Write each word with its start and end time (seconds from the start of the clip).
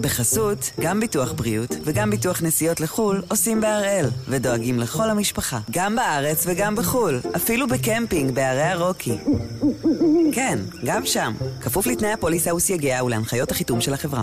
בחסות, 0.00 0.70
גם 0.80 1.00
ביטוח 1.00 1.32
בריאות 1.32 1.76
וגם 1.84 2.10
ביטוח 2.10 2.42
נסיעות 2.42 2.80
לחו"ל 2.80 3.22
עושים 3.28 3.60
בהראל, 3.60 4.06
ודואגים 4.28 4.78
לכל 4.78 5.10
המשפחה, 5.10 5.58
גם 5.70 5.96
בארץ 5.96 6.44
וגם 6.46 6.76
בחו"ל, 6.76 7.20
אפילו 7.36 7.66
בקמפינג 7.68 8.34
בערי 8.34 8.62
הרוקי. 8.62 9.18
כן, 10.32 10.58
גם 10.84 11.06
שם, 11.06 11.32
כפוף 11.60 11.86
לתנאי 11.86 12.12
הפוליסה 12.12 12.54
וסייגיה 12.54 13.04
ולהנחיות 13.04 13.50
החיתום 13.50 13.80
של 13.80 13.94
החברה. 13.94 14.22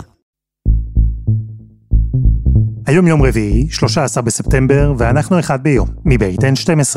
היום 2.86 3.06
יום 3.06 3.22
רביעי, 3.22 3.66
13 3.70 4.22
בספטמבר, 4.22 4.92
ואנחנו 4.98 5.38
אחד 5.38 5.62
ביום, 5.62 5.88
מבית 6.04 6.40
N12. 6.40 6.96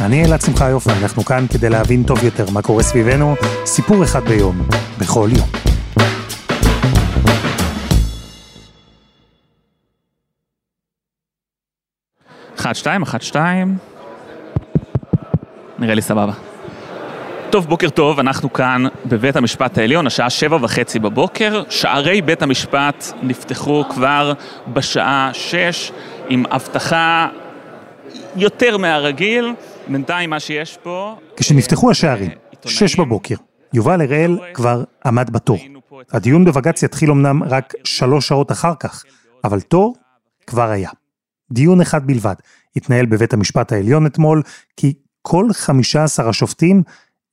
אני 0.00 0.24
אלעד 0.24 0.40
שמחיוף, 0.40 0.86
ואנחנו 0.86 1.24
כאן 1.24 1.46
כדי 1.52 1.68
להבין 1.68 2.02
טוב 2.02 2.24
יותר 2.24 2.44
מה 2.52 2.62
קורה 2.62 2.82
סביבנו, 2.82 3.34
סיפור 3.64 4.04
אחד 4.04 4.24
ביום, 4.24 4.68
בכל 4.98 5.28
יום. 5.36 5.48
אחת, 12.60 12.76
שתיים, 12.76 13.02
אחת, 13.02 13.22
שתיים. 13.22 13.76
נראה 15.78 15.94
לי 15.94 16.02
סבבה. 16.02 16.32
טוב, 17.50 17.66
בוקר 17.66 17.90
טוב, 17.90 18.18
אנחנו 18.18 18.52
כאן 18.52 18.84
בבית 19.06 19.36
המשפט 19.36 19.78
העליון, 19.78 20.06
השעה 20.06 20.30
שבע 20.30 20.58
וחצי 20.60 20.98
בבוקר. 20.98 21.62
שערי 21.70 22.22
בית 22.22 22.42
המשפט 22.42 23.12
נפתחו 23.22 23.84
כבר 23.88 24.32
בשעה 24.72 25.30
שש, 25.32 25.92
עם 26.28 26.44
אבטחה 26.50 27.28
יותר 28.36 28.76
מהרגיל. 28.76 29.52
בינתיים 29.92 30.30
מה 30.30 30.40
שיש 30.40 30.78
פה... 30.82 31.16
כשנפתחו 31.36 31.90
השערים, 31.90 32.30
שש 32.66 32.96
בבוקר, 32.96 33.34
יובל 33.72 34.00
הראל 34.00 34.38
כבר 34.54 34.84
עמד 35.06 35.30
בתור. 35.30 35.58
הדיון 36.12 36.44
בבג"ץ 36.44 36.82
יתחיל 36.82 37.10
אמנם 37.10 37.42
רק 37.42 37.74
שלוש 37.84 38.28
שעות 38.28 38.52
אחר 38.52 38.74
כך, 38.80 39.04
אבל 39.44 39.60
תור 39.60 39.94
כבר 40.46 40.70
היה. 40.70 40.90
דיון 41.52 41.80
אחד 41.80 42.06
בלבד 42.06 42.34
התנהל 42.76 43.06
בבית 43.06 43.32
המשפט 43.32 43.72
העליון 43.72 44.06
אתמול, 44.06 44.42
כי 44.76 44.94
כל 45.22 45.46
חמישה 45.52 46.04
עשר 46.04 46.28
השופטים 46.28 46.82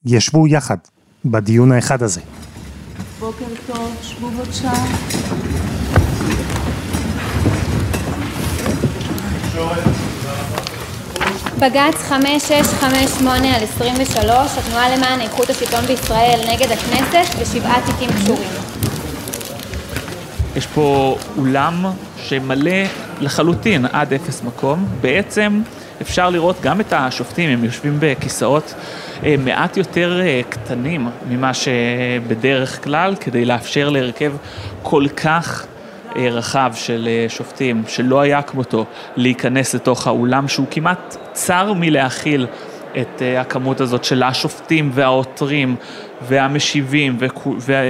ישבו 0.06 0.48
יחד 0.48 0.78
בדיון 1.26 1.72
האחד 1.72 2.04
הזה. 2.04 2.22
בוקר 3.20 3.46
טוב, 3.68 3.96
שבו 4.02 4.30
בבקשה. 4.30 4.72
בג"ץ 11.60 11.96
5658 11.96 13.56
על 13.56 13.64
23, 13.64 14.58
התנועה 14.58 14.98
למען 14.98 15.22
איכות 15.22 15.50
השלטון 15.50 15.86
בישראל 15.86 16.40
נגד 16.54 16.72
הכנסת 16.72 17.36
ושבעה 17.40 17.82
תיקים 17.86 18.10
קשורים. 18.10 18.50
יש 20.56 20.68
פה 20.68 21.18
אולם 21.38 21.86
שמלא 22.18 22.72
לחלוטין 23.22 23.86
עד 23.86 24.14
אפס 24.14 24.44
מקום. 24.44 24.88
בעצם 25.02 25.62
אפשר 26.02 26.30
לראות 26.30 26.56
גם 26.62 26.82
את 26.82 26.94
השופטים, 26.94 27.50
הם 27.50 27.64
יושבים 27.64 27.98
בכיסאות 28.00 28.74
אה, 29.24 29.36
מעט 29.40 29.78
יותר 29.78 30.22
אה, 30.22 30.42
קטנים 30.50 31.08
ממה 31.30 31.52
שבדרך 31.54 32.84
כלל, 32.84 33.16
כדי 33.20 33.46
לאפשר 33.46 33.90
להרכב 33.90 34.34
כל 34.84 35.06
כך 35.16 35.66
רחב 36.18 36.72
של 36.76 37.08
שופטים, 37.28 37.84
שלא 37.88 38.22
היה 38.22 38.42
כמותו, 38.42 38.86
להיכנס 39.16 39.76
לתוך 39.76 40.08
האולם 40.08 40.48
שהוא 40.48 40.66
כמעט 40.72 41.18
צר 41.34 41.74
מלהכיל 41.74 42.48
את 43.02 43.22
הכמות 43.40 43.82
הזאת 43.82 44.04
של 44.04 44.24
השופטים 44.24 44.92
והעותרים 44.94 45.76
והמשיבים 46.28 47.18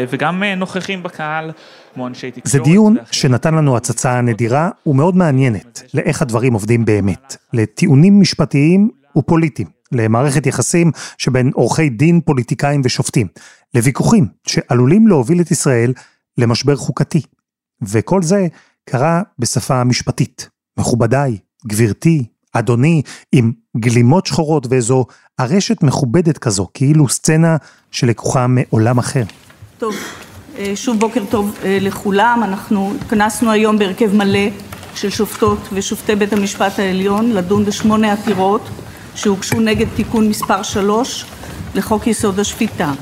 וגם 0.10 0.44
נוכחים 0.44 1.04
בקהל. 1.04 1.52
כמו 1.98 2.08
אנשי 2.08 2.32
תקשורת. 2.32 2.66
זה 2.66 2.72
דיון 2.72 2.96
שנתן 3.12 3.54
לנו 3.54 3.78
הצצה 3.78 4.22
נדירה 4.22 4.70
ומאוד 4.86 5.16
מעניינת 5.16 5.84
לאיך 5.94 6.22
הדברים 6.22 6.54
עובדים 6.54 6.86
באמת, 6.86 7.36
לטיעונים 7.54 8.22
משפטיים 8.22 8.90
ופוליטיים, 9.18 9.68
למערכת 9.92 10.46
יחסים 10.46 10.92
שבין 11.18 11.52
עורכי 11.56 11.90
דין, 11.90 12.22
פוליטיקאים 12.26 12.82
ושופטים, 12.84 13.28
לוויכוחים 13.76 14.28
שעלולים 14.48 15.08
להוביל 15.08 15.42
את 15.42 15.52
ישראל 15.52 15.94
למשבר 16.38 16.76
חוקתי. 16.76 17.22
וכל 17.82 18.24
זה 18.24 18.48
קרה 18.90 19.22
בשפה 19.40 19.84
משפטית. 19.84 20.50
מכובדיי, 20.80 21.38
גברתי, 21.68 22.26
אדוני, 22.54 23.02
עם 23.32 23.52
גלימות 23.78 24.26
שחורות 24.26 24.68
ואיזו 24.70 25.06
ארשת 25.40 25.84
מכובדת 25.84 26.38
כזו, 26.38 26.68
כאילו 26.74 27.10
סצנה 27.10 27.58
שלקוחה 27.92 28.48
מעולם 28.48 28.98
אחר. 28.98 29.24
טוב, 29.78 29.96
אה, 30.58 30.72
שוב 30.76 31.00
בוקר 31.00 31.24
טוב 31.30 31.58
אה, 31.64 31.78
לכולם, 31.82 32.42
אנחנו 32.44 32.94
התכנסנו 32.96 33.52
היום 33.52 33.80
בהרכב 33.80 34.16
מלא 34.16 34.50
של 34.96 35.10
שופטות 35.10 35.60
ושופטי 35.74 36.16
בית 36.16 36.34
המשפט 36.34 36.80
העליון 36.80 37.32
לדון 37.32 37.66
בשמונה 37.66 38.14
עתירות 38.14 38.62
שהוגשו 39.16 39.60
נגד 39.60 39.88
תיקון 39.96 40.30
מספר 40.30 40.64
3 40.64 41.26
לחוק 41.76 42.08
יסוד 42.08 42.40
השפיטה. 42.40 42.94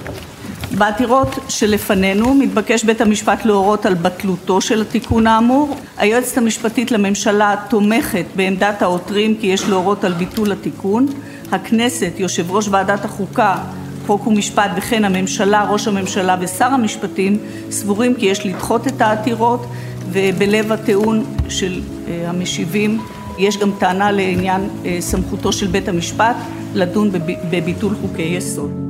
בעתירות 0.72 1.40
שלפנינו 1.50 2.34
מתבקש 2.34 2.84
בית 2.84 3.02
המשפט 3.02 3.46
להורות 3.46 3.86
על 3.86 3.94
בטלותו 3.94 4.62
של 4.62 4.81
התיקון 4.81 5.28
האמור. 5.28 5.78
היועצת 5.98 6.38
המשפטית 6.38 6.92
לממשלה 6.92 7.56
תומכת 7.70 8.26
בעמדת 8.36 8.81
העותרים 8.81 9.36
כי 9.42 9.48
יש 9.48 9.70
להורות 9.70 10.04
על 10.04 10.14
ביטול 10.14 10.52
התיקון. 10.52 11.08
הכנסת, 11.52 12.12
יושב 12.18 12.52
ראש 12.52 12.68
ועדת 12.72 13.06
החוקה 13.06 13.56
חוק 14.08 14.28
ומשפט 14.28 14.72
וכן 14.78 15.06
הממשלה, 15.06 15.66
ראש 15.70 15.88
הממשלה 15.88 16.36
ושר 16.40 16.66
המשפטים 16.66 17.38
סבורים 17.72 18.16
כי 18.16 18.25
יש 18.25 18.46
לדחות 18.46 18.88
את 18.88 19.02
העתירות 19.02 19.66
ובלב 20.12 20.72
הטיעון 20.72 21.25
של 21.50 21.81
אה, 22.08 22.30
המשיבים 22.30 23.02
יש 23.38 23.58
גם 23.58 23.72
טענה 23.80 24.12
לעניין 24.12 24.70
אה, 24.86 24.98
סמכותו 25.00 25.54
של 25.54 25.68
בית 25.68 25.88
המשפט 25.88 26.36
לדון 26.74 27.12
בביטול 27.52 27.96
חוקי 28.02 28.22
יסוד. 28.22 28.84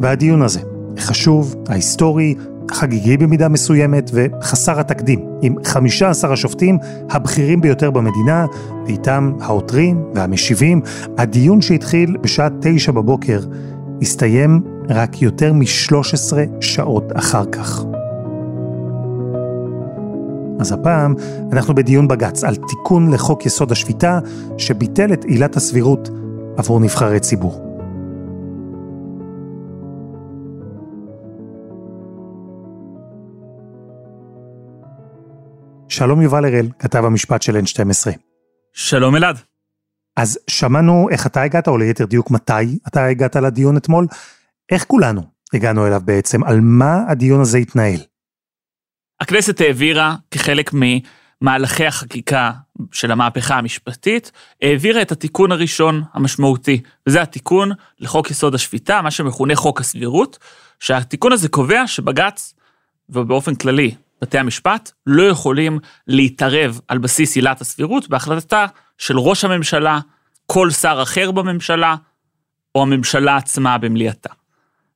והדיון 0.00 0.42
הזה, 0.42 0.60
חשוב, 0.98 1.54
ההיסטורי, 1.68 2.34
חגיגי 2.70 3.16
במידה 3.16 3.48
מסוימת 3.48 4.10
וחסר 4.14 4.80
התקדים, 4.80 5.20
עם 5.42 5.54
15 5.64 6.32
השופטים 6.32 6.78
הבכירים 7.10 7.60
ביותר 7.60 7.90
במדינה, 7.90 8.46
ואיתם 8.86 9.32
העותרים 9.40 10.04
והמשיבים. 10.14 10.80
הדיון 11.18 11.60
שהתחיל 11.60 12.16
בשעה 12.20 12.48
תשע 12.60 12.92
בבוקר 12.92 13.40
הסתיים 14.02 14.62
רק 14.88 15.22
יותר 15.22 15.52
מ-13 15.52 16.32
שעות 16.60 17.12
אחר 17.14 17.44
כך. 17.44 17.84
אז 20.58 20.72
הפעם 20.72 21.14
אנחנו 21.52 21.74
בדיון 21.74 22.08
בג"ץ 22.08 22.44
על 22.44 22.56
תיקון 22.56 23.12
לחוק 23.12 23.46
יסוד 23.46 23.72
השפיטה 23.72 24.18
שביטל 24.58 25.12
את 25.12 25.24
עילת 25.24 25.56
הסבירות 25.56 26.10
עבור 26.56 26.80
נבחרי 26.80 27.20
ציבור. 27.20 27.65
שלום 35.96 36.22
יובל 36.22 36.44
הראל, 36.44 36.68
כתב 36.78 37.04
המשפט 37.04 37.42
של 37.42 37.56
N12. 37.56 38.10
שלום 38.72 39.16
אלעד. 39.16 39.40
אז 40.16 40.38
שמענו 40.50 41.08
איך 41.10 41.26
אתה 41.26 41.42
הגעת, 41.42 41.68
או 41.68 41.78
ליתר 41.78 42.04
דיוק 42.04 42.30
מתי 42.30 42.78
אתה 42.88 43.04
הגעת 43.04 43.36
לדיון 43.36 43.76
אתמול. 43.76 44.06
איך 44.72 44.84
כולנו 44.84 45.22
הגענו 45.54 45.86
אליו 45.86 46.00
בעצם? 46.04 46.44
על 46.44 46.60
מה 46.60 47.04
הדיון 47.08 47.40
הזה 47.40 47.58
התנהל? 47.58 48.00
הכנסת 49.20 49.60
העבירה 49.60 50.16
כחלק 50.30 50.70
ממהלכי 50.72 51.86
החקיקה 51.86 52.52
של 52.92 53.12
המהפכה 53.12 53.58
המשפטית, 53.58 54.32
העבירה 54.62 55.02
את 55.02 55.12
התיקון 55.12 55.52
הראשון 55.52 56.02
המשמעותי, 56.12 56.82
וזה 57.06 57.22
התיקון 57.22 57.70
לחוק 57.98 58.30
יסוד 58.30 58.54
השפיטה, 58.54 59.02
מה 59.02 59.10
שמכונה 59.10 59.56
חוק 59.56 59.80
הסבירות, 59.80 60.38
שהתיקון 60.80 61.32
הזה 61.32 61.48
קובע 61.48 61.86
שבג"ץ, 61.86 62.54
ובאופן 63.08 63.54
כללי 63.54 63.94
בתי 64.22 64.38
המשפט 64.38 64.90
לא 65.06 65.22
יכולים 65.22 65.78
להתערב 66.06 66.80
על 66.88 66.98
בסיס 66.98 67.36
עילת 67.36 67.60
הסבירות 67.60 68.08
בהחלטתה 68.08 68.66
של 68.98 69.18
ראש 69.18 69.44
הממשלה, 69.44 70.00
כל 70.46 70.70
שר 70.70 71.00
אחר 71.02 71.30
בממשלה, 71.30 71.96
או 72.74 72.82
הממשלה 72.82 73.36
עצמה 73.36 73.78
במליאתה. 73.78 74.30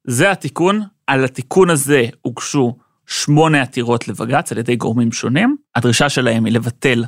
זה 0.05 0.31
התיקון, 0.31 0.83
על 1.07 1.25
התיקון 1.25 1.71
הזה 1.71 2.07
הוגשו 2.23 2.77
שמונה 3.07 3.63
עתירות 3.63 4.09
לבג"ץ 4.09 4.53
על 4.53 4.59
ידי 4.59 4.77
גורמים 4.77 5.13
שונים. 5.13 5.57
הדרישה 5.75 6.09
שלהם 6.09 6.45
היא 6.45 6.55
לבטל 6.55 7.05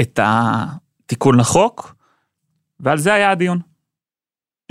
את 0.00 0.20
התיקון 0.22 1.40
לחוק, 1.40 1.94
ועל 2.80 2.98
זה 2.98 3.14
היה 3.14 3.30
הדיון. 3.30 3.58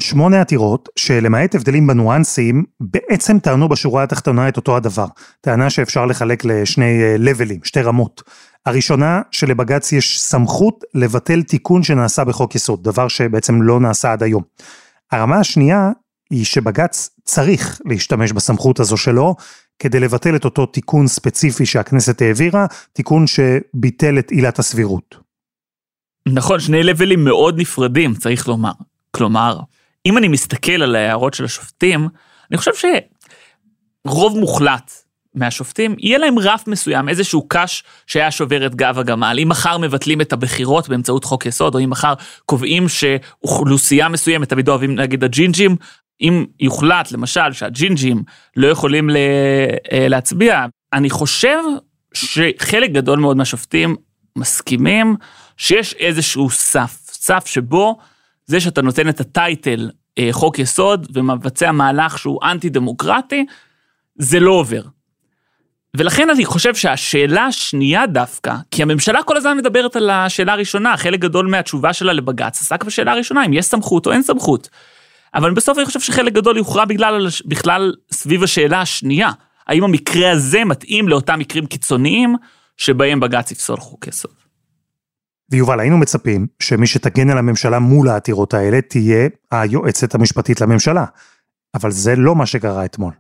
שמונה 0.02 0.42
עתירות, 0.42 0.90
שלמעט 0.96 1.56
הבדלים 1.56 1.88
בניואנסים, 1.88 2.64
בעצם 2.80 3.40
טענו 3.40 3.70
בשורה 3.70 4.04
התחתונה 4.04 4.50
את 4.50 4.58
אותו 4.58 4.78
הדבר. 4.78 5.06
טענה 5.42 5.70
שאפשר 5.70 6.06
לחלק 6.06 6.46
לשני 6.46 7.18
לבלים, 7.18 7.60
אה, 7.60 7.66
שתי 7.66 7.82
רמות. 7.82 8.24
הראשונה, 8.66 9.22
שלבג"ץ 9.32 9.92
יש 9.92 10.22
סמכות 10.22 10.84
לבטל 10.94 11.44
תיקון 11.44 11.84
שנעשה 11.84 12.24
בחוק 12.24 12.56
יסוד, 12.56 12.84
דבר 12.84 13.08
שבעצם 13.08 13.62
לא 13.62 13.80
נעשה 13.80 14.12
עד 14.12 14.24
היום. 14.24 14.44
הרמה 15.12 15.40
השנייה, 15.40 15.92
היא 16.30 16.46
שבג"ץ 16.46 17.10
צריך 17.24 17.82
להשתמש 17.86 18.32
בסמכות 18.32 18.80
הזו 18.80 18.98
שלו 18.98 19.36
כדי 19.80 20.00
לבטל 20.00 20.36
את 20.36 20.46
אותו 20.46 20.66
תיקון 20.66 21.08
ספציפי 21.08 21.66
שהכנסת 21.66 22.22
העבירה, 22.22 22.66
תיקון 22.94 23.26
שביטל 23.28 24.20
את 24.20 24.32
עילת 24.32 24.60
הסבירות. 24.60 25.16
נכון, 26.28 26.60
שני 26.60 26.84
לבלים 26.84 27.24
מאוד 27.24 27.60
נפרדים, 27.60 28.14
צריך 28.14 28.48
לומר. 28.48 28.72
כלומר, 29.12 29.60
אם 30.06 30.18
אני 30.18 30.28
מסתכל 30.28 30.82
על 30.82 30.96
ההערות 30.96 31.34
של 31.34 31.46
השופטים, 31.46 32.08
אני 32.52 32.58
חושב 32.58 32.72
שרוב 34.08 34.38
מוחלט 34.38 34.92
מהשופטים, 35.36 35.96
יהיה 36.00 36.18
להם 36.18 36.40
רף 36.40 36.68
מסוים, 36.68 37.10
איזשהו 37.10 37.46
קש 37.48 37.84
שהיה 38.08 38.32
שובר 38.32 38.66
את 38.66 38.76
גב 38.76 39.00
הגמל. 39.00 39.38
אם 39.42 39.50
מחר 39.50 39.78
מבטלים 39.78 40.22
את 40.22 40.34
הבחירות 40.34 40.90
באמצעות 40.90 41.24
חוק 41.24 41.46
יסוד, 41.46 41.76
או 41.76 41.80
אם 41.80 41.90
מחר 41.90 42.14
קובעים 42.46 42.90
שאוכלוסייה 42.90 44.10
מסוימת, 44.10 44.50
תמיד 44.50 44.70
אוהבים 44.70 44.98
להגיד 44.98 45.24
הג'ינג'ים, 45.24 45.76
אם 46.22 46.46
יוחלט 46.60 47.12
למשל 47.12 47.52
שהג'ינג'ים 47.52 48.24
לא 48.56 48.68
יכולים 48.68 49.10
אה, 49.10 50.08
להצביע, 50.10 50.66
אני 50.94 51.10
חושב 51.10 51.60
שחלק 52.14 52.92
גדול 52.92 53.20
מאוד 53.20 53.38
מהשופטים 53.38 53.96
מסכימים 54.38 55.16
שיש 55.58 55.94
איזשהו 55.94 56.50
סף, 56.50 56.98
סף 57.12 57.46
שבו 57.46 57.98
זה 58.46 58.60
שאתה 58.60 58.82
נותן 58.82 59.10
את 59.10 59.20
הטייטל 59.20 59.90
אה, 60.18 60.28
חוק 60.32 60.60
יסוד 60.60 61.08
ומבצע 61.14 61.72
מהלך 61.72 62.20
שהוא 62.20 62.40
אנטי 62.44 62.70
דמוקרטי, 62.70 63.46
זה 64.16 64.40
לא 64.40 64.52
עובר. 64.52 64.82
ולכן 65.98 66.30
אני 66.30 66.46
חושב 66.46 66.76
שהשאלה 66.76 67.46
השנייה 67.46 68.08
דווקא, 68.08 68.56
כי 68.72 68.82
הממשלה 68.82 69.24
כל 69.24 69.38
הזמן 69.38 69.58
מדברת 69.58 69.96
על 69.96 70.10
השאלה 70.10 70.54
הראשונה, 70.54 70.98
חלק 70.98 71.20
גדול 71.20 71.48
מהתשובה 71.48 71.94
שלה 71.94 72.14
לבג"ץ 72.14 72.62
עסק 72.62 72.84
בשאלה 72.84 73.12
הראשונה, 73.12 73.46
אם 73.46 73.54
יש 73.54 73.66
סמכות 73.66 74.08
או 74.08 74.12
אין 74.12 74.24
סמכות. 74.24 74.70
אבל 75.34 75.54
בסוף 75.54 75.78
אני 75.78 75.86
חושב 75.86 76.00
שחלק 76.00 76.34
גדול 76.34 76.58
יוכרע 76.58 76.86
בגלל, 76.86 77.28
בכלל 77.46 77.94
סביב 78.12 78.44
השאלה 78.44 78.82
השנייה, 78.82 79.32
האם 79.68 79.84
המקרה 79.84 80.32
הזה 80.32 80.66
מתאים 80.66 81.10
לאותם 81.10 81.40
מקרים 81.40 81.66
קיצוניים 81.66 82.36
שבהם 82.78 83.20
בג"ץ 83.20 83.52
יפסול 83.52 83.78
חוק 83.78 84.08
יסוד. 84.08 84.45
ויובל, 85.50 85.80
היינו 85.80 85.98
מצפים 85.98 86.48
שמי 86.60 86.88
שתגן 86.88 87.30
על 87.30 87.38
הממשלה 87.38 87.80
מול 87.80 88.10
העתירות 88.10 88.54
האלה 88.54 88.82
תהיה 88.82 89.30
היועצת 89.52 90.16
המשפטית 90.16 90.62
לממשלה, 90.62 91.06
אבל 91.74 91.92
זה 91.92 92.16
לא 92.16 92.36
מה 92.36 92.46
שקרה 92.46 92.86
אתמול. 92.86 93.14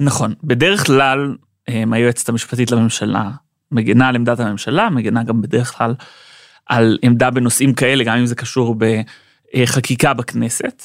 נכון, 0.00 0.34
בדרך 0.44 0.86
כלל 0.86 1.36
היועצת 1.66 2.28
המשפטית 2.28 2.70
לממשלה 2.70 3.30
מגנה 3.72 4.08
על 4.08 4.16
עמדת 4.16 4.40
הממשלה, 4.40 4.90
מגנה 4.90 5.22
גם 5.22 5.42
בדרך 5.42 5.72
כלל 5.72 5.94
על 6.66 6.98
עמדה 7.02 7.30
בנושאים 7.30 7.74
כאלה, 7.74 8.04
גם 8.04 8.18
אם 8.18 8.26
זה 8.26 8.34
קשור 8.34 8.76
בחקיקה 9.54 10.14
בכנסת. 10.14 10.82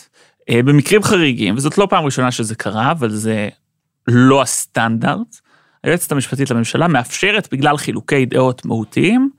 במקרים 0.52 1.04
חריגים, 1.04 1.56
וזאת 1.56 1.78
לא 1.78 1.88
פעם 1.90 2.06
ראשונה 2.06 2.32
שזה 2.32 2.56
קרה, 2.56 2.92
אבל 2.92 3.10
זה 3.10 3.50
לא 4.08 4.42
הסטנדרט, 4.42 5.40
היועצת 5.84 6.12
המשפטית 6.12 6.52
לממשלה 6.52 6.88
מאפשרת 6.88 7.48
בגלל 7.52 7.78
חילוקי 7.78 8.26
דעות 8.26 8.66
מהותיים, 8.66 9.30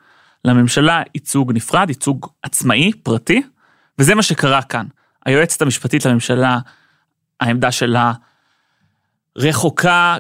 לממשלה 0.45 1.03
ייצוג 1.15 1.53
נפרד, 1.53 1.89
ייצוג 1.89 2.27
עצמאי, 2.43 2.93
פרטי, 3.03 3.43
וזה 3.99 4.15
מה 4.15 4.23
שקרה 4.23 4.63
כאן. 4.63 4.87
היועצת 5.27 5.63
המשפטית 5.63 6.07
לממשלה, 6.07 6.59
העמדה 7.41 7.73
שלה 7.73 8.13
רחוקה 9.37 10.17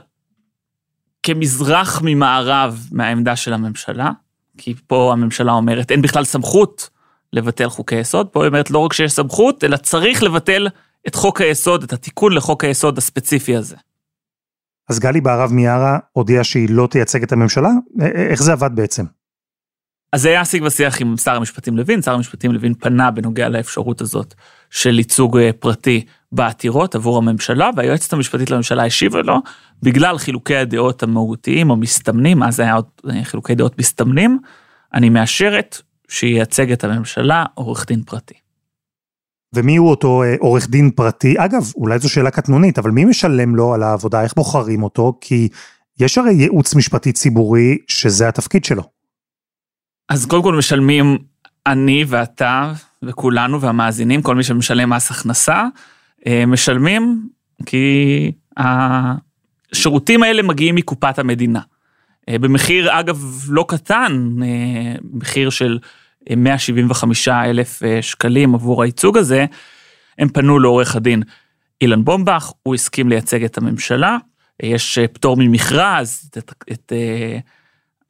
כמזרח 1.22 2.00
ממערב 2.04 2.88
מהעמדה 2.92 3.36
של 3.36 3.52
הממשלה, 3.52 4.10
כי 4.58 4.74
פה 4.86 5.12
הממשלה 5.12 5.52
אומרת 5.52 5.90
אין 5.90 6.02
בכלל 6.02 6.24
סמכות 6.24 6.90
לבטל 7.32 7.68
חוקי 7.68 7.96
יסוד, 7.96 8.28
פה 8.28 8.42
היא 8.42 8.48
אומרת 8.48 8.70
לא 8.70 8.78
רק 8.78 8.92
שיש 8.92 9.12
סמכות, 9.12 9.64
אלא 9.64 9.76
צריך 9.76 10.22
לבטל 10.22 10.68
את 11.08 11.14
חוק 11.14 11.40
היסוד, 11.40 11.82
את 11.82 11.92
התיקון 11.92 12.32
לחוק 12.32 12.64
היסוד 12.64 12.98
הספציפי 12.98 13.56
הזה. 13.56 13.76
אז 14.88 14.98
גלי 14.98 15.20
בהרב 15.20 15.52
מיארה 15.52 15.98
הודיעה 16.12 16.44
שהיא 16.44 16.68
לא 16.70 16.88
תייצג 16.90 17.22
את 17.22 17.32
הממשלה? 17.32 17.70
איך 18.14 18.42
זה 18.42 18.52
עבד 18.52 18.70
בעצם? 18.74 19.04
אז 20.12 20.24
היה 20.24 20.44
שיג 20.44 20.62
ושיח 20.62 21.00
עם 21.00 21.16
שר 21.16 21.36
המשפטים 21.36 21.76
לוין, 21.76 22.02
שר 22.02 22.14
המשפטים 22.14 22.52
לוין 22.52 22.74
פנה 22.74 23.10
בנוגע 23.10 23.48
לאפשרות 23.48 24.00
הזאת 24.00 24.34
של 24.70 24.98
ייצוג 24.98 25.38
אה, 25.38 25.50
פרטי 25.52 26.04
בעתירות 26.32 26.94
עבור 26.94 27.18
הממשלה, 27.18 27.70
והיועצת 27.76 28.12
המשפטית 28.12 28.50
לממשלה 28.50 28.84
השיבה 28.84 29.22
לו, 29.22 29.36
בגלל 29.82 30.18
חילוקי 30.18 30.56
הדעות 30.56 31.02
המהותיים 31.02 31.70
או 31.70 31.76
מסתמנים, 31.76 32.42
אז 32.42 32.60
היה 32.60 32.74
עוד 32.74 32.84
אה, 33.10 33.24
חילוקי 33.24 33.54
דעות 33.54 33.78
מסתמנים, 33.78 34.38
אני 34.94 35.08
מאשרת 35.08 35.82
שייצג 36.08 36.72
את 36.72 36.84
הממשלה 36.84 37.44
עורך 37.54 37.86
דין 37.86 38.02
פרטי. 38.02 38.34
ומי 39.54 39.76
הוא 39.76 39.90
אותו 39.90 40.22
אה, 40.22 40.34
עורך 40.40 40.68
דין 40.68 40.90
פרטי? 40.90 41.34
אגב, 41.38 41.72
אולי 41.76 41.98
זו 41.98 42.08
שאלה 42.08 42.30
קטנונית, 42.30 42.78
אבל 42.78 42.90
מי 42.90 43.04
משלם 43.04 43.56
לו 43.56 43.74
על 43.74 43.82
העבודה? 43.82 44.22
איך 44.22 44.34
בוחרים 44.34 44.82
אותו? 44.82 45.18
כי 45.20 45.48
יש 46.00 46.18
הרי 46.18 46.32
ייעוץ 46.32 46.74
משפטי 46.74 47.12
ציבורי 47.12 47.78
שזה 47.88 48.28
התפקיד 48.28 48.64
שלו. 48.64 48.97
אז 50.08 50.26
קודם 50.26 50.42
כל 50.42 50.54
משלמים 50.54 51.18
אני 51.66 52.04
ואתה 52.08 52.72
וכולנו 53.02 53.60
והמאזינים, 53.60 54.22
כל 54.22 54.34
מי 54.36 54.42
שמשלם 54.42 54.90
מס 54.90 55.10
הכנסה, 55.10 55.64
אה, 56.26 56.46
משלמים 56.46 57.28
כי 57.66 58.32
השירותים 58.56 60.22
האלה 60.22 60.42
מגיעים 60.42 60.74
מקופת 60.74 61.18
המדינה. 61.18 61.60
אה, 62.28 62.38
במחיר, 62.38 63.00
אגב, 63.00 63.44
לא 63.48 63.64
קטן, 63.68 64.36
אה, 64.42 64.94
מחיר 65.12 65.50
של 65.50 65.78
175 66.36 67.28
אלף 67.28 67.82
שקלים 68.00 68.54
עבור 68.54 68.82
הייצוג 68.82 69.18
הזה, 69.18 69.46
הם 70.18 70.28
פנו 70.28 70.58
לעורך 70.58 70.96
הדין 70.96 71.22
אילן 71.80 72.04
בומבך, 72.04 72.52
הוא 72.62 72.74
הסכים 72.74 73.08
לייצג 73.08 73.44
את 73.44 73.58
הממשלה, 73.58 74.16
יש 74.62 74.98
פטור 75.12 75.36
ממכרז, 75.36 76.30
את, 76.30 76.38
את, 76.38 76.52
את 76.72 76.92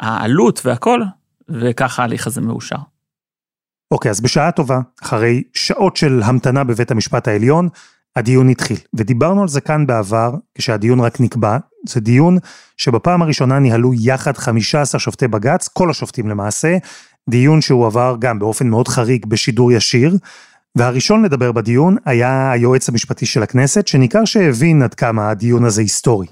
העלות 0.00 0.60
והכל, 0.64 1.02
וככה 1.50 2.02
ההליך 2.02 2.26
הזה 2.26 2.40
מאושר. 2.40 2.76
אוקיי, 3.90 4.10
אז 4.10 4.20
בשעה 4.20 4.52
טובה, 4.52 4.80
אחרי 5.02 5.42
שעות 5.54 5.96
של 5.96 6.22
המתנה 6.24 6.64
בבית 6.64 6.90
המשפט 6.90 7.28
העליון, 7.28 7.68
הדיון 8.16 8.48
התחיל. 8.48 8.76
ודיברנו 8.94 9.42
על 9.42 9.48
זה 9.48 9.60
כאן 9.60 9.86
בעבר, 9.86 10.34
כשהדיון 10.54 11.00
רק 11.00 11.20
נקבע. 11.20 11.58
זה 11.88 12.00
דיון 12.00 12.38
שבפעם 12.76 13.22
הראשונה 13.22 13.58
ניהלו 13.58 13.92
יחד 13.94 14.36
15 14.36 15.00
שופטי 15.00 15.28
בג"ץ, 15.28 15.68
כל 15.68 15.90
השופטים 15.90 16.28
למעשה, 16.28 16.76
דיון 17.30 17.60
שהוא 17.60 17.86
עבר 17.86 18.16
גם 18.18 18.38
באופן 18.38 18.68
מאוד 18.68 18.88
חריג 18.88 19.26
בשידור 19.26 19.72
ישיר. 19.72 20.16
והראשון 20.76 21.24
לדבר 21.24 21.52
בדיון 21.52 21.96
היה 22.04 22.50
היועץ 22.50 22.88
המשפטי 22.88 23.26
של 23.26 23.42
הכנסת, 23.42 23.86
שניכר 23.86 24.24
שהבין 24.24 24.82
עד 24.82 24.94
כמה 24.94 25.30
הדיון 25.30 25.64
הזה 25.64 25.80
היסטורי. 25.80 26.26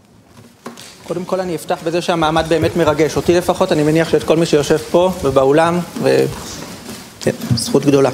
קודם 1.06 1.24
כל 1.24 1.40
אני 1.40 1.54
אפתח 1.54 1.78
בזה 1.84 2.02
שהמעמד 2.02 2.44
באמת 2.48 2.76
מרגש, 2.76 3.16
אותי 3.16 3.34
לפחות, 3.34 3.72
אני 3.72 3.82
מניח 3.82 4.08
שאת 4.08 4.22
כל 4.22 4.36
מי 4.36 4.46
שיושב 4.46 4.78
פה 4.78 5.12
ובאולם, 5.24 5.78
ו... 6.02 6.24
כן, 7.20 7.30
זכות 7.54 7.84
גדולה. 7.84 8.10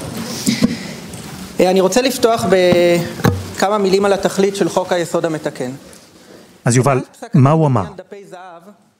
אה, 1.60 1.70
אני 1.70 1.80
רוצה 1.80 2.02
לפתוח 2.02 2.44
בכמה 3.56 3.78
מילים 3.78 4.04
על 4.04 4.12
התכלית 4.12 4.56
של 4.56 4.68
חוק 4.68 4.92
היסוד 4.92 5.24
המתקן. 5.24 5.70
אז 6.64 6.76
יובל, 6.76 7.00
מה 7.34 7.50
הוא 7.50 7.66
אמר? 7.66 7.84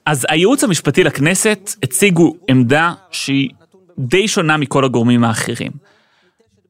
אז 0.07 0.27
הייעוץ 0.29 0.65
המשפטי 0.65 1.05
לכנסת 1.05 1.71
הציגו 1.83 2.35
עמדה 2.49 2.93
שהיא 3.11 3.51
די 3.99 4.29
שונה 4.29 4.57
מכל 4.57 4.85
הגורמים 4.85 5.25
האחרים. 5.25 5.73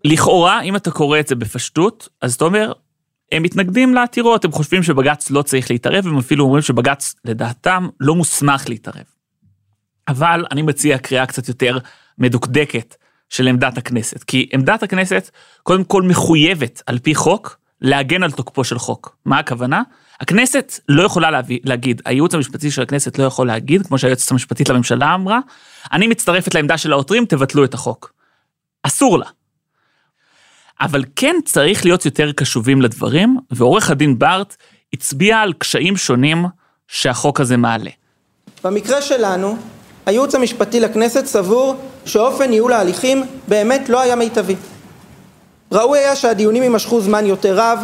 לכאורה, 0.04 0.62
אם 0.62 0.76
אתה 0.76 0.90
קורא 0.90 1.20
את 1.20 1.28
זה 1.28 1.34
בפשטות, 1.34 2.08
אז 2.20 2.34
אתה 2.34 2.44
אומר, 2.44 2.72
הם 3.32 3.42
מתנגדים 3.42 3.94
לעתירות, 3.94 4.44
הם 4.44 4.52
חושבים 4.52 4.82
שבג"ץ 4.82 5.30
לא 5.30 5.42
צריך 5.42 5.70
להתערב, 5.70 6.06
הם 6.06 6.18
אפילו 6.18 6.44
אומרים 6.44 6.62
שבג"ץ, 6.62 7.14
לדעתם, 7.24 7.88
לא 8.00 8.14
מוסמך 8.14 8.68
להתערב. 8.68 9.04
אבל 10.08 10.44
אני 10.50 10.62
מציע 10.62 10.98
קריאה 10.98 11.26
קצת 11.26 11.48
יותר 11.48 11.78
מדוקדקת 12.18 12.96
של 13.28 13.46
עמדת 13.46 13.78
הכנסת, 13.78 14.22
כי 14.22 14.48
עמדת 14.52 14.82
הכנסת 14.82 15.30
קודם 15.62 15.84
כל 15.84 16.02
מחויבת 16.02 16.82
על 16.86 16.98
פי 16.98 17.14
חוק 17.14 17.58
להגן 17.80 18.22
על 18.22 18.30
תוקפו 18.30 18.64
של 18.64 18.78
חוק. 18.78 19.16
מה 19.24 19.38
הכוונה? 19.38 19.82
הכנסת 20.20 20.80
לא 20.88 21.02
יכולה 21.02 21.30
להביא, 21.30 21.58
להגיד, 21.64 22.02
הייעוץ 22.04 22.34
המשפטי 22.34 22.70
של 22.70 22.82
הכנסת 22.82 23.18
לא 23.18 23.24
יכול 23.24 23.46
להגיד, 23.46 23.86
כמו 23.86 23.98
שהיועצת 23.98 24.30
המשפטית 24.30 24.68
לממשלה 24.68 25.14
אמרה, 25.14 25.38
אני 25.92 26.06
מצטרפת 26.06 26.54
לעמדה 26.54 26.78
של 26.78 26.92
העותרים, 26.92 27.24
תבטלו 27.26 27.64
את 27.64 27.74
החוק. 27.74 28.12
אסור 28.82 29.18
לה. 29.18 29.26
אבל 30.80 31.04
כן 31.16 31.36
צריך 31.44 31.84
להיות 31.84 32.04
יותר 32.04 32.32
קשובים 32.32 32.82
לדברים, 32.82 33.36
ועורך 33.50 33.90
הדין 33.90 34.18
בארט 34.18 34.56
הצביע 34.92 35.38
על 35.38 35.52
קשיים 35.52 35.96
שונים 35.96 36.44
שהחוק 36.88 37.40
הזה 37.40 37.56
מעלה. 37.56 37.90
במקרה 38.64 39.02
שלנו, 39.02 39.56
הייעוץ 40.06 40.34
המשפטי 40.34 40.80
לכנסת 40.80 41.26
סבור 41.26 41.74
שאופן 42.04 42.50
ניהול 42.50 42.72
ההליכים 42.72 43.22
באמת 43.48 43.88
לא 43.88 44.00
היה 44.00 44.16
מיטבי. 44.16 44.56
ראוי 45.72 45.98
היה 45.98 46.16
שהדיונים 46.16 46.62
יימשכו 46.62 47.00
זמן 47.00 47.26
יותר 47.26 47.58
רב, 47.58 47.78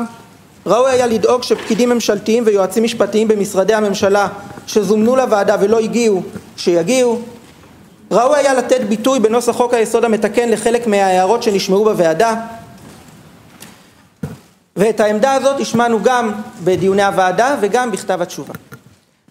ראוי 0.67 0.91
היה 0.91 1.07
לדאוג 1.07 1.43
שפקידים 1.43 1.89
ממשלתיים 1.89 2.43
ויועצים 2.47 2.85
משפטיים 2.85 3.29
במשרדי 3.29 3.75
הממשלה 3.75 4.29
שזומנו 4.67 5.17
לוועדה 5.17 5.57
ולא 5.61 5.79
הגיעו, 5.79 6.23
שיגיעו. 6.57 7.21
ראוי 8.11 8.39
היה 8.39 8.55
לתת 8.55 8.81
ביטוי 8.81 9.21
בנוסח 9.21 9.53
חוק 9.53 9.75
היסוד 9.75 10.05
המתקן 10.05 10.49
לחלק 10.49 10.87
מההערות 10.87 11.43
שנשמעו 11.43 11.85
בוועדה. 11.85 12.35
ואת 14.79 15.01
העמדה 15.01 15.33
הזאת 15.33 15.61
השמענו 15.61 16.03
גם 16.03 16.33
בדיוני 16.65 17.03
הוועדה 17.03 17.57
וגם 17.63 17.91
בכתב 17.91 18.23
התשובה. 18.23 18.55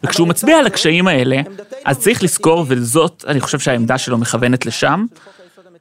וכשהוא 0.04 0.28
מצביע 0.28 0.58
על 0.58 0.68
הקשיים 0.68 1.08
האלה, 1.08 1.42
אז 1.86 2.00
צריך 2.00 2.24
לזכור, 2.24 2.66
וזאת, 2.68 3.26
אני 3.28 3.40
חושב 3.40 3.60
שהעמדה 3.60 3.98
שלו 3.98 4.18
מכוונת 4.18 4.66
לשם, 4.66 5.06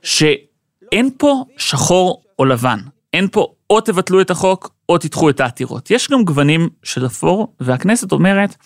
שאין 0.02 1.11
פה 1.18 1.44
שחור 1.56 2.23
או 2.38 2.44
לבן. 2.44 2.78
אין 3.12 3.28
פה 3.32 3.46
או 3.70 3.80
תבטלו 3.80 4.20
את 4.20 4.30
החוק, 4.30 4.70
או 4.88 4.99
תדחו 4.99 5.30
את 5.30 5.40
העתירות. 5.40 5.90
יש 5.90 6.11
גם 6.11 6.25
גוונים 6.25 6.68
של 6.82 7.06
אפור, 7.06 7.54
והכנסת 7.61 8.12
אומרת, 8.12 8.56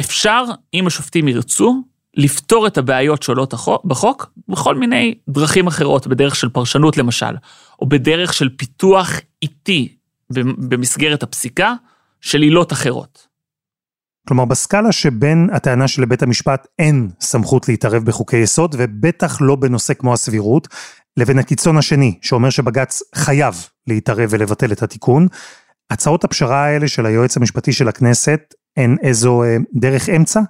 אפשר, 0.00 0.44
אם 0.74 0.86
השופטים 0.86 1.28
ירצו, 1.28 1.82
לפתור 2.16 2.66
את 2.66 2.78
הבעיות 2.78 3.22
שעולות 3.22 3.54
בחוק 3.84 4.30
בכל 4.48 4.74
מיני 4.74 5.14
דרכים 5.28 5.66
אחרות, 5.66 6.06
בדרך 6.06 6.36
של 6.36 6.48
פרשנות 6.48 6.96
למשל, 6.96 7.36
או 7.80 7.88
בדרך 7.88 8.34
של 8.34 8.48
פיתוח 8.56 9.10
איטי 9.42 9.96
במסגרת 10.68 11.22
הפסיקה 11.22 11.74
של 12.20 12.42
עילות 12.42 12.72
אחרות. 12.72 13.26
כלומר, 14.28 14.44
בסקאלה 14.44 14.92
שבין 14.92 15.48
הטענה 15.52 15.88
שלבית 15.88 16.22
המשפט 16.22 16.66
אין 16.78 17.08
סמכות 17.20 17.68
להתערב 17.68 18.04
בחוקי 18.04 18.36
יסוד, 18.36 18.74
ובטח 18.78 19.38
לא 19.40 19.56
בנושא 19.56 19.94
כמו 19.94 20.12
הסבירות, 20.12 20.68
לבין 21.16 21.38
הקיצון 21.38 21.76
השני, 21.76 22.18
שאומר 22.22 22.50
שבג"ץ 22.50 23.02
חייב 23.14 23.54
להתערב 23.86 24.28
ולבטל 24.32 24.72
את 24.72 24.82
התיקון, 24.82 25.26
הצעות 25.90 26.24
הפשרה 26.24 26.64
האלה 26.64 26.88
של 26.88 27.06
היועץ 27.06 27.36
המשפטי 27.36 27.72
של 27.72 27.88
הכנסת 27.88 28.54
הן 28.76 28.96
איזו 29.02 29.42
אה, 29.42 29.56
דרך 29.74 30.08
אמצע? 30.08 30.40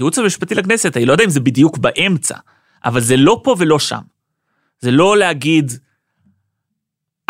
ייעוץ 0.00 0.18
המשפטי 0.18 0.54
לכנסת, 0.54 0.96
אני 0.96 1.06
לא 1.06 1.12
יודע 1.12 1.24
אם 1.24 1.30
זה 1.30 1.40
בדיוק 1.40 1.78
באמצע, 1.78 2.36
אבל 2.84 3.00
זה 3.00 3.16
לא 3.16 3.40
פה 3.44 3.54
ולא 3.58 3.78
שם. 3.78 4.00
זה 4.80 4.90
לא 4.90 5.16
להגיד, 5.16 5.72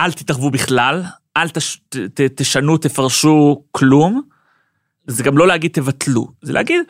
אל 0.00 0.12
תתערבו 0.12 0.50
בכלל, 0.50 1.02
אל 1.36 1.48
תש, 1.48 1.80
ת, 1.88 1.96
ת, 1.96 2.20
תשנו, 2.20 2.78
תפרשו 2.78 3.64
כלום, 3.70 4.22
זה 5.06 5.22
גם 5.22 5.38
לא 5.38 5.46
להגיד 5.46 5.70
תבטלו, 5.72 6.32
זה 6.42 6.52
להגיד, 6.52 6.80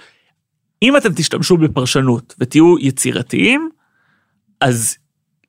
אם 0.82 0.96
אתם 0.96 1.12
תשתמשו 1.14 1.56
בפרשנות 1.56 2.34
ותהיו 2.38 2.78
יצירתיים, 2.78 3.70
אז 4.60 4.96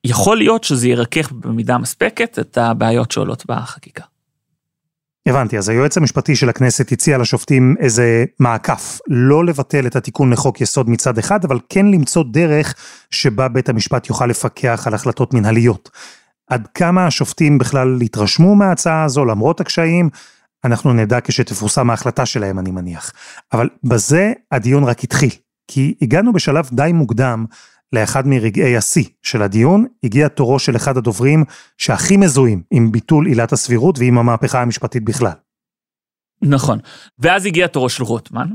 יכול 0.04 0.36
להיות 0.36 0.64
שזה 0.64 0.88
ירכך 0.88 1.32
במידה 1.32 1.78
מספקת 1.78 2.38
את 2.38 2.58
הבעיות 2.58 3.10
שעולות 3.10 3.46
בחקיקה. 3.46 4.04
הבנתי, 5.26 5.58
אז 5.58 5.68
היועץ 5.68 5.96
המשפטי 5.96 6.36
של 6.36 6.48
הכנסת 6.48 6.92
הציע 6.92 7.18
לשופטים 7.18 7.74
איזה 7.78 8.24
מעקף, 8.40 8.98
לא 9.08 9.44
לבטל 9.44 9.86
את 9.86 9.96
התיקון 9.96 10.32
לחוק 10.32 10.60
יסוד 10.60 10.90
מצד 10.90 11.18
אחד, 11.18 11.44
אבל 11.44 11.58
כן 11.68 11.86
למצוא 11.86 12.24
דרך 12.30 12.74
שבה 13.10 13.48
בית 13.48 13.68
המשפט 13.68 14.08
יוכל 14.08 14.26
לפקח 14.26 14.86
על 14.86 14.94
החלטות 14.94 15.34
מנהליות. 15.34 15.90
עד 16.50 16.68
כמה 16.74 17.06
השופטים 17.06 17.58
בכלל 17.58 17.98
התרשמו 18.02 18.54
מההצעה 18.54 19.04
הזו 19.04 19.24
למרות 19.24 19.60
הקשיים, 19.60 20.10
אנחנו 20.64 20.92
נדע 20.92 21.18
כשתפורסם 21.24 21.90
ההחלטה 21.90 22.26
שלהם 22.26 22.58
אני 22.58 22.70
מניח. 22.70 23.12
אבל 23.52 23.68
בזה 23.84 24.32
הדיון 24.52 24.84
רק 24.84 25.04
התחיל, 25.04 25.30
כי 25.68 25.94
הגענו 26.02 26.32
בשלב 26.32 26.68
די 26.72 26.90
מוקדם 26.94 27.44
לאחד 27.92 28.26
מרגעי 28.26 28.76
השיא 28.76 29.04
של 29.22 29.42
הדיון, 29.42 29.86
הגיע 30.04 30.28
תורו 30.28 30.58
של 30.58 30.76
אחד 30.76 30.96
הדוברים 30.96 31.44
שהכי 31.78 32.16
מזוהים 32.16 32.62
עם 32.70 32.92
ביטול 32.92 33.26
עילת 33.26 33.52
הסבירות 33.52 33.98
ועם 33.98 34.18
המהפכה 34.18 34.62
המשפטית 34.62 35.04
בכלל. 35.04 35.32
נכון, 36.42 36.78
ואז 37.18 37.46
הגיע 37.46 37.66
תורו 37.66 37.88
של 37.88 38.02
רוטמן, 38.02 38.48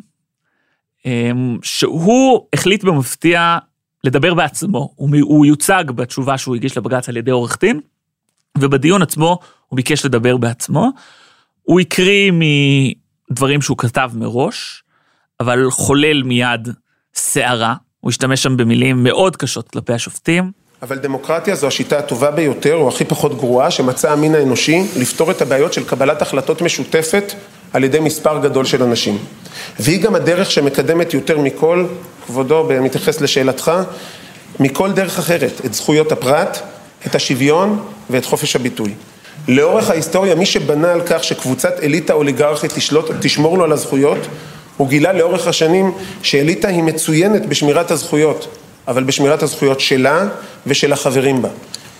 אמ, 1.06 1.58
שהוא 1.62 2.48
החליט 2.54 2.84
במפתיע 2.84 3.58
לדבר 4.04 4.34
בעצמו, 4.34 4.94
הוא 4.96 5.46
יוצג 5.46 5.84
בתשובה 5.96 6.38
שהוא 6.38 6.56
הגיש 6.56 6.78
לבג"ץ 6.78 7.10
על 7.10 7.18
ידי 7.18 7.32
עורך 7.32 7.58
דין, 7.62 7.80
ובדיון 8.58 9.02
עצמו 9.02 9.40
הוא 9.68 9.78
ביקש 9.78 10.06
לדבר 10.06 10.38
בעצמו. 10.38 10.92
הוא 11.62 11.80
הקריא 11.80 12.32
מדברים 13.32 13.62
שהוא 13.62 13.78
כתב 13.78 14.12
מראש, 14.14 14.84
אבל 15.40 15.72
חולל 15.72 16.24
מיד 16.24 16.70
סערה, 17.14 17.76
הוא 18.02 18.10
השתמש 18.10 18.44
שם 18.44 18.58
במילים 18.58 19.04
מאוד 19.04 19.36
קשות 19.36 19.70
כלפי 19.72 19.94
השופטים. 19.94 20.52
אבל 20.82 20.98
דמוקרטיה 20.98 21.56
זו 21.56 21.68
השיטה 21.68 22.00
הטובה 22.00 22.32
ביותר, 22.32 22.76
או 22.76 22.88
הכי 22.88 23.06
פחות 23.06 23.38
גרועה, 23.38 23.72
שמצא 23.72 24.12
המין 24.12 24.36
האנושי 24.36 24.84
לפתור 24.96 25.32
את 25.32 25.42
הבעיות 25.42 25.74
של 25.74 25.84
קבלת 25.84 26.22
החלטות 26.22 26.62
משותפת 26.62 27.34
על 27.74 27.84
ידי 27.84 28.00
מספר 28.00 28.40
גדול 28.40 28.66
של 28.66 28.84
אנשים. 28.84 29.18
והיא 29.80 30.02
גם 30.02 30.16
הדרך 30.16 30.52
שמקדמת 30.52 31.14
יותר 31.14 31.38
מכל, 31.38 31.86
כבודו, 32.26 32.70
מתייחס 32.82 33.22
לשאלתך, 33.22 33.72
מכל 34.60 34.92
דרך 34.92 35.20
אחרת, 35.20 35.62
את 35.66 35.74
זכויות 35.74 36.12
הפרט, 36.12 36.60
את 37.08 37.16
השוויון 37.16 37.86
ואת 38.10 38.26
חופש 38.26 38.56
הביטוי. 38.56 38.94
לאורך 39.48 39.90
ההיסטוריה, 39.90 40.36
מי 40.36 40.46
שבנה 40.46 40.92
על 40.92 41.02
כך 41.06 41.24
שקבוצת 41.24 41.80
אליטה 41.84 42.14
אוליגרכית 42.14 42.74
תשמור 43.20 43.58
לו 43.58 43.64
על 43.64 43.72
הזכויות, 43.72 44.28
הוא 44.78 44.90
גילה 44.90 45.14
לאורך 45.14 45.48
השנים 45.48 45.92
שאליטה 46.24 46.68
היא 46.68 46.84
מצוינת 46.84 47.46
בשמירת 47.46 47.92
הזכויות, 47.92 48.58
אבל 48.88 49.04
בשמירת 49.04 49.44
הזכויות 49.44 49.80
שלה 49.80 50.28
ושל 50.68 50.94
החברים 50.94 51.42
בה. 51.42 51.50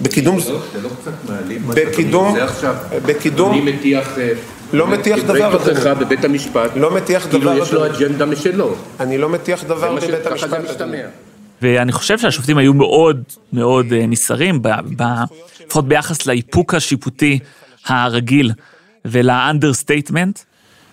בקידום... 0.02 0.40
זה 0.40 0.52
לא 0.52 0.90
קצת 1.02 1.12
מעלים 1.30 1.62
מה 1.66 1.74
בקידום... 1.76 2.36
זה 2.36 2.44
עכשיו. 2.44 2.76
בקידום... 3.06 3.52
אני 3.52 3.72
מטיח... 3.72 4.18
אה, 4.18 4.32
לא 4.74 4.88
מטיח 4.88 5.20
דבר, 5.20 5.58
דברי 5.58 5.74
תוכחה 5.74 5.94
בבית 5.94 6.26
המשפט. 6.26 6.72
לא 6.76 6.96
מטיח 6.96 7.28
דבר. 7.28 7.40
כאילו 7.40 7.64
יש 7.64 7.74
לו 7.74 7.86
אג'נדה 7.86 8.26
משלו. 8.26 8.76
אני 9.00 9.18
לא 9.18 9.30
מטיח 9.30 9.64
דבר 9.64 9.96
בבית 9.96 10.26
המשפט. 10.26 10.38
ככה 10.38 10.48
זה 10.48 10.60
משתמע. 10.60 10.98
ואני 11.62 11.92
חושב 11.92 12.20
שהשופטים 12.20 12.58
היו 12.58 12.74
מאוד 12.74 13.24
מאוד 13.54 13.94
אה, 13.94 14.06
נסערים, 14.08 14.62
לפחות 15.66 15.88
ביחס 15.88 16.26
לאיפוק 16.26 16.74
השיפוטי 16.74 17.40
הרגיל 17.88 18.52
ול 19.06 19.22
understatement. 19.22 20.40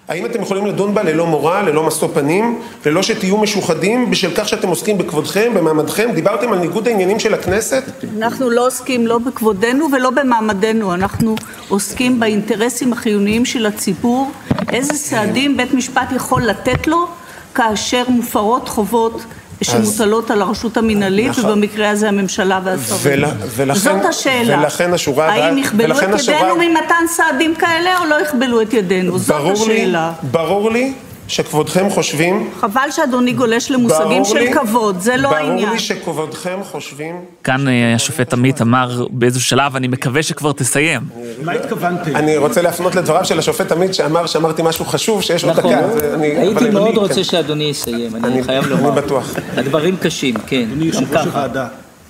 האם 0.09 0.27
אתם 0.27 0.43
יכולים 0.43 0.67
לדון 0.67 0.95
בה 0.95 1.03
ללא 1.03 1.27
מורא, 1.27 1.63
ללא 1.63 1.83
משוא 1.87 2.09
פנים, 2.15 2.61
ללא 2.87 3.03
שתהיו 3.03 3.37
משוחדים 3.37 4.11
בשל 4.11 4.31
כך 4.37 4.49
שאתם 4.49 4.69
עוסקים 4.69 4.99
בכבודכם, 4.99 5.53
במעמדכם? 5.55 6.11
דיברתם 6.15 6.53
על 6.53 6.59
ניגוד 6.59 6.89
העניינים 6.89 7.19
של 7.19 7.35
הכנסת? 7.35 7.83
אנחנו 8.19 8.51
לא 8.51 8.67
עוסקים 8.67 9.07
לא 9.07 9.19
בכבודנו 9.19 9.87
ולא 9.93 10.11
במעמדנו, 10.11 10.95
אנחנו 10.95 11.35
עוסקים 11.69 12.21
באינטרסים 12.21 12.93
החיוניים 12.93 13.45
של 13.45 13.67
הציבור, 13.67 14.31
איזה 14.73 14.95
סעדים 14.95 15.57
בית 15.57 15.75
משפט 15.75 16.13
יכול 16.17 16.43
לתת 16.43 16.87
לו 16.87 17.07
כאשר 17.55 18.05
מופרות 18.09 18.69
חובות 18.69 19.25
שמוטלות 19.63 20.31
על 20.31 20.43
הרשות 20.43 20.77
המינהלית, 20.77 21.31
נכון. 21.31 21.45
ובמקרה 21.45 21.91
הזה 21.91 22.09
הממשלה 22.09 22.61
והשרים. 22.65 23.25
ולכן, 23.57 23.81
זאת 23.81 24.05
השאלה. 24.09 24.59
ולכן 24.59 24.95
השורה... 24.95 25.33
האם 25.33 25.59
יכבלו 25.59 25.99
את 25.99 26.03
ידינו 26.03 26.15
השורה... 26.15 26.55
ממתן 26.55 27.05
סעדים 27.09 27.55
כאלה, 27.55 27.99
או 28.01 28.05
לא 28.05 28.15
יכבלו 28.23 28.63
את 28.63 28.75
ידינו? 28.75 29.19
זאת 29.19 29.53
השאלה. 29.53 30.13
לי, 30.23 30.29
ברור 30.31 30.71
לי 30.71 30.93
שכבודכם 31.29 31.91
חושבים... 31.91 32.51
חבל 32.61 32.89
שאדוני 32.91 33.33
גולש 33.33 33.71
למושגים 33.71 34.25
של 34.25 34.39
לי, 34.39 34.53
כבוד, 34.53 35.01
זה 35.01 35.17
לא 35.17 35.29
העניין. 35.29 35.59
ברור 35.59 35.71
לי 35.71 35.79
שכבודכם 35.79 36.59
חושבים... 36.65 37.21
כאן 37.45 37.69
אה, 37.69 37.95
השופט 37.95 38.33
עמית 38.33 38.63
אמר 38.63 39.07
באיזשהו 39.11 39.49
שלב, 39.49 39.77
אני 39.77 39.89
מקווה 39.89 40.23
שכבר 40.23 40.53
תסיים. 40.53 41.01
מה 41.43 41.53
התכוונתם? 41.53 42.17
אני 42.17 42.37
רוצה 42.37 42.63
להפנות 42.63 42.95
לדבריו 42.95 43.25
של 43.25 43.39
השופט 43.39 43.73
עמית, 43.73 43.95
שאמר 43.95 44.27
שאמרתי 44.27 44.63
משהו 44.65 44.85
חשוב, 44.85 45.23
שיש 45.23 45.45
נכון. 45.45 45.73
דקה. 45.73 45.87
הייתי 46.21 46.71
מאוד 46.71 46.97
רוצה 46.97 47.25
שאדוני 47.25 47.65
יסיים, 47.65 48.17
אני 48.17 48.43
חייב 48.43 48.67
לומר. 48.67 48.93
אני 48.93 49.01
בטוח. 49.01 49.35
הדברים 49.57 49.97
קשים, 49.97 50.35
כן, 50.47 50.69
גם 50.93 51.05
ככה. 51.13 51.47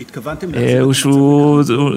התכוונתם 0.00 0.54
אה, 0.54 0.80
הוא 0.80 0.92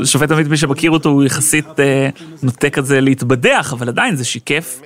שופט 0.05 0.31
עמית, 0.31 0.47
מי 0.47 0.57
שמכיר 0.57 0.91
אותו, 0.91 1.09
הוא 1.09 1.24
יחסית 1.24 1.79
אה, 1.79 2.09
נוטה 2.43 2.69
כזה 2.69 3.01
להתבדח, 3.01 3.74
אבל 3.74 3.88
עדיין 3.88 4.15
זה 4.15 4.25
שיקף 4.25 4.81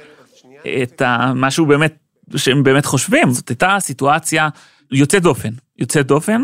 את 0.83 1.01
מה 1.35 1.51
שהוא 1.51 1.67
באמת 1.67 2.00
שהם 2.37 2.63
באמת 2.63 2.85
חושבים, 2.85 3.31
זאת 3.31 3.49
הייתה 3.49 3.77
סיטואציה 3.79 4.49
יוצאת 4.91 5.21
דופן, 5.21 5.49
יוצאת 5.79 6.07
דופן, 6.07 6.43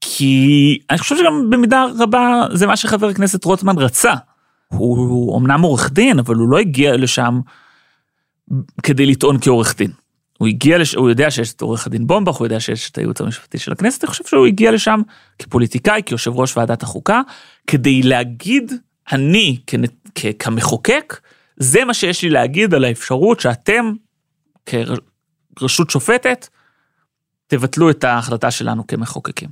כי 0.00 0.78
אני 0.90 0.98
חושב 0.98 1.16
שגם 1.16 1.50
במידה 1.50 1.84
רבה 1.98 2.46
זה 2.52 2.66
מה 2.66 2.76
שחבר 2.76 3.08
הכנסת 3.08 3.44
רוטמן 3.44 3.78
רצה. 3.78 4.12
הוא, 4.68 4.98
הוא 4.98 5.38
אמנם 5.38 5.62
עורך 5.62 5.92
דין, 5.92 6.18
אבל 6.18 6.34
הוא 6.34 6.48
לא 6.48 6.58
הגיע 6.58 6.96
לשם 6.96 7.40
כדי 8.82 9.06
לטעון 9.06 9.38
כעורך 9.40 9.76
דין. 9.76 9.90
הוא 10.38 10.48
הגיע, 10.48 10.78
לש... 10.78 10.94
הוא 10.94 11.08
יודע 11.10 11.30
שיש 11.30 11.52
את 11.52 11.60
עורך 11.60 11.86
הדין 11.86 12.06
בומבך, 12.06 12.36
הוא 12.36 12.46
יודע 12.46 12.60
שיש 12.60 12.90
את 12.90 12.98
הייעוץ 12.98 13.20
המשפטי 13.20 13.58
של 13.58 13.72
הכנסת, 13.72 14.04
אני 14.04 14.10
חושב 14.10 14.24
שהוא 14.24 14.46
הגיע 14.46 14.72
לשם 14.72 15.00
כפוליטיקאי, 15.38 16.02
כיושב 16.06 16.30
ראש 16.34 16.56
ועדת 16.56 16.82
החוקה, 16.82 17.20
כדי 17.66 18.02
להגיד, 18.02 18.72
אני 19.12 19.56
כ... 19.66 19.74
כ... 20.14 20.26
כמחוקק, 20.38 21.20
זה 21.56 21.84
מה 21.84 21.94
שיש 21.94 22.22
לי 22.22 22.30
להגיד 22.30 22.74
על 22.74 22.84
האפשרות 22.84 23.40
שאתם 23.40 23.92
כרשות 24.66 25.90
שופטת, 25.90 26.48
תבטלו 27.46 27.90
את 27.90 28.04
ההחלטה 28.04 28.50
שלנו 28.50 28.86
כמחוקקים. 28.86 29.48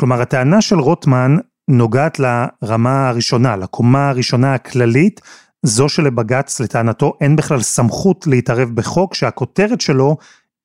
כלומר, 0.00 0.20
הטענה 0.20 0.60
של 0.60 0.78
רוטמן 0.78 1.36
נוגעת 1.68 2.18
לרמה 2.18 3.08
הראשונה, 3.08 3.56
לקומה 3.56 4.08
הראשונה 4.08 4.54
הכללית, 4.54 5.20
זו 5.62 5.88
שלבג"ץ, 5.88 6.60
לטענתו, 6.60 7.12
אין 7.20 7.36
בכלל 7.36 7.62
סמכות 7.62 8.26
להתערב 8.26 8.70
בחוק 8.74 9.14
שהכותרת 9.14 9.80
שלו 9.80 10.16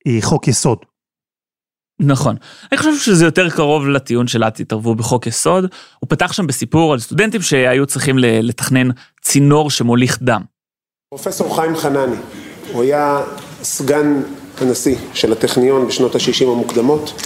היא 0.05 0.23
חוק 0.23 0.47
יסוד. 0.47 0.77
נכון. 1.99 2.35
אני 2.71 2.77
חושב 2.77 2.97
שזה 2.97 3.25
יותר 3.25 3.49
קרוב 3.49 3.87
לטיעון 3.87 4.27
של 4.27 4.43
אל 4.43 4.49
תתערבו 4.49 4.95
בחוק 4.95 5.27
יסוד. 5.27 5.65
הוא 5.99 6.09
פתח 6.09 6.33
שם 6.33 6.47
בסיפור 6.47 6.93
על 6.93 6.99
סטודנטים 6.99 7.41
שהיו 7.41 7.85
צריכים 7.85 8.15
לתכנן 8.19 8.87
צינור 9.21 9.71
שמוליך 9.71 10.17
דם. 10.21 10.41
פרופסור 11.09 11.55
חיים 11.55 11.75
חנני, 11.75 12.15
הוא 12.73 12.83
היה 12.83 13.21
סגן 13.63 14.21
הנשיא 14.61 14.95
של 15.13 15.31
הטכניון 15.31 15.87
בשנות 15.87 16.15
ה-60 16.15 16.43
המוקדמות, 16.43 17.21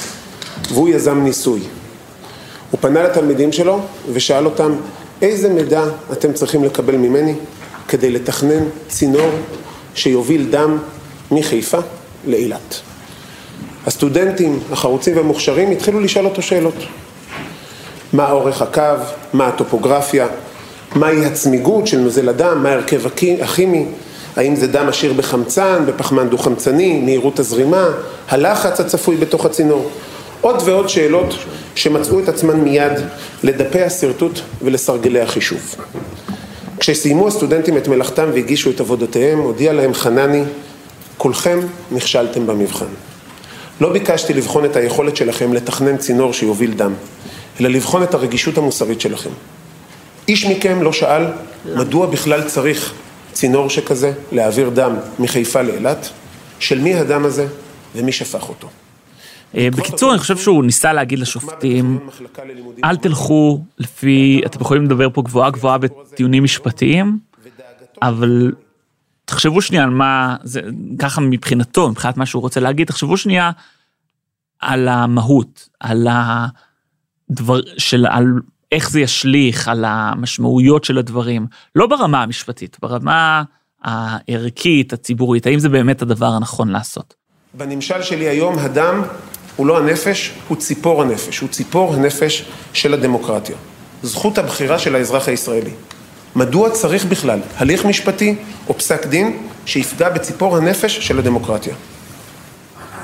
והוא 0.72 0.90
יזם 0.90 1.24
ניסוי. 1.24 1.60
הוא 2.72 2.80
פנה 2.82 3.04
לתלמידים 3.04 3.52
שלו 3.52 3.80
ושאל 4.14 4.46
אותם, 4.46 4.76
איזה 5.22 5.50
מידע 5.50 5.84
אתם 6.12 6.34
צריכים 6.34 6.64
לקבל 6.64 6.96
ממני 6.96 7.34
כדי 7.88 8.10
לתכנן 8.10 8.64
צינור 8.88 9.30
שיוביל 9.96 10.48
דם 10.50 10.78
מחיפה 11.32 11.80
לאילת. 12.28 12.82
הסטודנטים 13.86 14.60
החרוצים 14.72 15.18
והמוכשרים 15.18 15.72
התחילו 15.72 16.00
לשאול 16.00 16.26
אותו 16.26 16.42
שאלות. 16.42 16.76
מה 18.14 18.32
אורך 18.32 18.62
הקו, 18.62 19.04
מה 19.34 19.48
הטופוגרפיה, 19.48 20.28
מהי 20.96 21.26
הצמיגות 21.26 21.88
של 21.88 22.00
נוזל 22.00 22.30
הדם, 22.30 22.64
מה 22.64 22.70
ההרכב 22.70 23.02
הכימי, 23.42 23.86
האם 24.38 24.56
זה 24.56 24.68
דם 24.68 24.90
עשיר 24.90 25.14
בחמצן, 25.14 25.84
בפחמן 25.86 26.30
דו-חמצני, 26.30 27.02
מהירות 27.02 27.40
הזרימה, 27.40 27.88
הלחץ 28.30 28.80
הצפוי 28.80 29.16
בתוך 29.16 29.46
הצינור. 29.46 29.90
עוד 30.42 30.62
ועוד 30.66 30.90
שאלות 30.90 31.34
שמצאו 31.76 32.20
את 32.20 32.30
עצמן 32.30 32.56
מיד 32.60 32.92
לדפי 33.44 33.82
השרטוט 33.82 34.40
ולסרגלי 34.62 35.22
החישוב. 35.22 35.76
כשסיימו 36.80 37.28
הסטודנטים 37.28 37.78
את 37.78 37.88
מלאכתם 37.88 38.30
והגישו 38.34 38.70
את 38.70 38.80
עבודותיהם, 38.80 39.40
הודיע 39.40 39.74
להם 39.74 39.94
חנני, 39.94 40.44
כולכם 41.18 41.60
נכשלתם 41.92 42.48
במבחן. 42.48 42.86
לא 43.82 43.94
ביקשתי 43.94 44.34
לבחון 44.34 44.66
את 44.66 44.76
היכולת 44.76 45.16
שלכם 45.16 45.54
לתכנן 45.54 45.98
צינור 45.98 46.34
שיוביל 46.34 46.74
דם, 46.74 46.94
אלא 47.60 47.70
לבחון 47.70 48.04
את 48.04 48.14
הרגישות 48.14 48.58
המוסרית 48.58 49.02
שלכם. 49.02 49.30
איש 50.28 50.46
מכם 50.46 50.82
לא 50.82 50.94
שאל 50.94 51.26
מדוע 51.76 52.06
בכלל 52.06 52.44
צריך 52.44 52.94
צינור 53.38 53.70
שכזה 53.70 54.14
להעביר 54.32 54.70
דם 54.70 54.96
מחיפה 55.20 55.62
לאילת, 55.62 56.10
של 56.60 56.80
מי 56.80 56.96
הדם 56.96 57.26
הזה 57.26 57.48
ומי 57.96 58.12
שפך 58.12 58.50
אותו. 58.50 58.70
אה, 59.56 59.68
בקיצור, 59.78 60.12
אני 60.12 60.20
חושב 60.20 60.38
שהוא 60.38 60.64
ניסה 60.64 60.94
להגיד 60.94 61.20
לשופטים, 61.20 62.00
אל 62.84 62.96
תלכו 62.96 63.64
לפי, 63.78 64.42
אתם 64.46 64.62
יכולים 64.62 64.86
לדבר 64.86 65.10
פה 65.14 65.22
גבוהה 65.22 65.52
גבוהה 65.52 65.78
בטיעונים 65.78 66.44
משפטיים, 66.44 67.20
אבל 68.02 68.52
תחשבו 69.26 69.62
שנייה 69.62 69.84
על 69.84 69.90
מה, 69.90 70.36
זה 70.44 70.62
ככה 71.00 71.22
מבחינתו, 71.22 71.90
מבחינת 71.90 72.18
מה 72.18 72.26
שהוא 72.26 72.42
רוצה 72.42 72.60
להגיד, 72.60 72.88
תחשבו 72.88 73.18
שנייה 73.18 73.52
על 74.60 74.88
המהות, 74.88 75.70
על 75.80 76.08
הדבר, 76.10 77.60
של, 77.78 78.06
על 78.10 78.26
איך 78.72 78.90
זה 78.90 79.00
ישליך, 79.00 79.68
על 79.68 79.86
המשמעויות 79.88 80.84
של 80.84 80.98
הדברים, 80.98 81.48
לא 81.76 81.88
ברמה 81.88 82.24
המשפטית, 82.24 82.78
ברמה 82.82 83.44
הערכית, 83.84 84.94
הציבורית, 84.94 85.48
האם 85.48 85.60
זה 85.60 85.70
באמת 85.70 86.02
הדבר 86.02 86.26
הנכון 86.26 86.70
לעשות. 86.70 87.14
בנמשל 87.54 88.02
שלי 88.02 88.28
היום, 88.28 88.60
הדם 88.60 89.04
הוא 89.56 89.68
לא 89.68 89.78
הנפש, 89.78 90.32
הוא 90.48 90.58
ציפור 90.58 91.02
הנפש, 91.02 91.40
הוא 91.40 91.50
ציפור 91.50 91.94
הנפש 91.94 92.46
של 92.74 92.94
הדמוקרטיה. 92.94 93.56
זכות 94.04 94.38
הבחירה 94.38 94.80
של 94.80 94.96
האזרח 94.96 95.28
הישראלי. 95.28 95.72
מדוע 96.36 96.70
צריך 96.70 97.06
בכלל 97.06 97.40
הליך 97.56 97.86
משפטי 97.86 98.36
או 98.68 98.74
פסק 98.74 99.06
דין 99.06 99.48
שיפגע 99.66 100.10
בציפור 100.10 100.58
הנפש 100.58 101.08
של 101.08 101.20
הדמוקרטיה? 101.20 101.76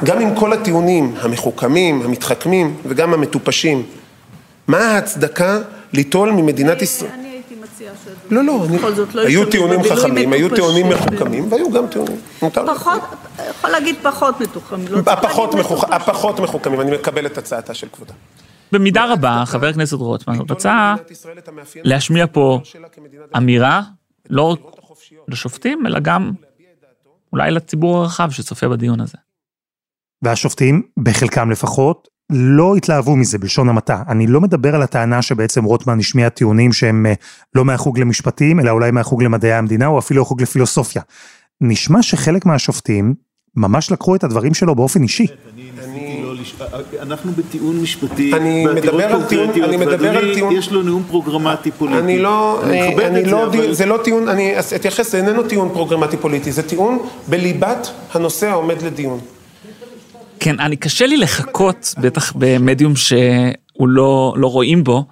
גם 0.04 0.22
עם 0.22 0.36
כל 0.36 0.54
הטיעונים 0.54 1.16
המחוכמים, 1.22 2.02
המתחכמים 2.02 2.78
וגם 2.86 3.14
המטופשים, 3.14 3.84
מה 4.68 4.78
ההצדקה 4.78 5.60
ליטול 5.94 6.32
ממדינת 6.32 6.82
ישראל? 6.82 7.12
אני 7.12 7.28
הייתי 7.28 7.56
מציעה 7.56 7.94
שזה... 8.04 8.36
לא, 8.36 8.44
לא, 8.44 8.66
אני... 8.66 8.78
בכל 8.78 8.96
זאת 8.96 9.16
לא 9.16 9.22
היו 9.22 9.50
טיעונים 9.50 9.84
חכמים, 9.84 10.34
היו. 10.34 10.56
טיעונים 10.56 10.90
מחוכמים 10.90 11.52
והיו 11.52 11.72
גם 11.72 11.88
טיעונים. 11.88 12.18
מותר. 12.42 12.74
פחות, 12.76 13.02
יכול 13.50 13.70
להגיד 13.70 13.96
פחות. 14.04 14.36
לא 14.90 15.00
הפחות 15.06 15.56
מטופשים. 15.56 15.94
הפחות 15.94 16.40
מחוכמים, 16.40 16.82
אני 16.82 16.92
מקבל 16.92 17.26
את 17.26 17.38
הצעתה 17.38 17.74
של 17.74 17.88
כבודה. 17.88 18.14
במידה 18.72 19.06
רבה, 19.14 19.44
חבר 19.46 19.68
הכנסת 19.68 19.94
רוטמן 19.94 20.38
רצה 20.50 20.96
להשמיע 21.76 22.26
פה 22.32 22.60
אמירה, 23.38 23.82
לא 24.30 24.42
רק 24.52 24.60
לשופטים, 25.28 25.88
אלא 25.88 26.00
גם 26.00 26.32
אולי 27.34 27.52
לציבור 27.52 27.98
הרחב 27.98 28.32
שצופה 28.32 28.68
בדיון 28.68 29.02
הזה. 29.02 29.18
והשופטים, 30.22 30.82
בחלקם 30.98 31.52
לפחות, 31.52 32.08
לא 32.32 32.76
התלהבו 32.76 33.16
מזה 33.16 33.38
בלשון 33.38 33.70
המעטה. 33.70 34.04
אני 34.10 34.28
לא 34.28 34.42
מדבר 34.42 34.76
על 34.76 34.82
הטענה 34.82 35.22
שבעצם 35.22 35.64
רוטמן 35.64 36.00
השמיע 36.00 36.30
טיעונים 36.30 36.74
שהם 36.74 37.06
אה, 37.06 37.14
לא 37.56 37.66
מהחוג 37.66 38.00
למשפטים, 38.00 38.60
אלא 38.60 38.72
אולי 38.72 38.92
מהחוג 38.92 39.24
למדעי 39.24 39.54
המדינה, 39.54 39.88
או 39.88 40.00
אפילו 40.00 40.22
החוג 40.22 40.42
לפילוסופיה. 40.42 41.02
נשמע 41.62 42.02
שחלק 42.02 42.46
מהשופטים 42.46 43.14
ממש 43.56 43.92
לקחו 43.92 44.16
את 44.16 44.24
הדברים 44.24 44.54
שלו 44.54 44.76
באופן 44.76 45.04
אישי. 45.04 45.26
לא 46.24 46.36
לש- 46.36 46.56
אנחנו 47.02 47.32
בטיעון 47.32 47.80
משפטי, 47.82 48.34
אני 48.34 48.66
מדבר 48.66 49.06
על 49.06 49.24
טיעון- 49.24 49.50
אני 49.64 49.78
מדבר 49.78 50.18
על 50.18 50.34
טיעון- 50.34 50.56
יש 50.56 50.72
לו 50.72 50.84
נאום 50.84 51.04
פרוגרמטי 51.08 51.72
פוליטי. 51.72 52.00
אני 52.00 52.20
לא, 52.20 52.64
אני 53.08 53.26
לא. 53.26 53.52
זה 53.72 53.86
לא 53.86 54.00
טיעון, 54.04 54.28
אני 54.28 54.54
אתייחס, 54.76 55.12
זה 55.12 55.18
איננו 55.18 55.44
טיעון 55.44 55.70
פרוגרמטי 55.74 56.18
פוליטי, 56.18 56.52
זה 56.52 56.64
טיעון 56.64 57.00
בליבת 57.28 57.88
הנושא 58.14 58.50
העומד 58.50 58.82
לדיון. 58.82 59.20
כן, 60.44 60.60
אני 60.60 60.76
קשה 60.76 61.06
לי 61.06 61.18
לחכות, 61.18 61.94
בטח 62.02 62.34
במדיום 62.36 62.96
שהוא 62.96 63.88
לא, 63.88 64.34
לא 64.38 64.48
רואים 64.48 64.84
בו, 64.84 65.06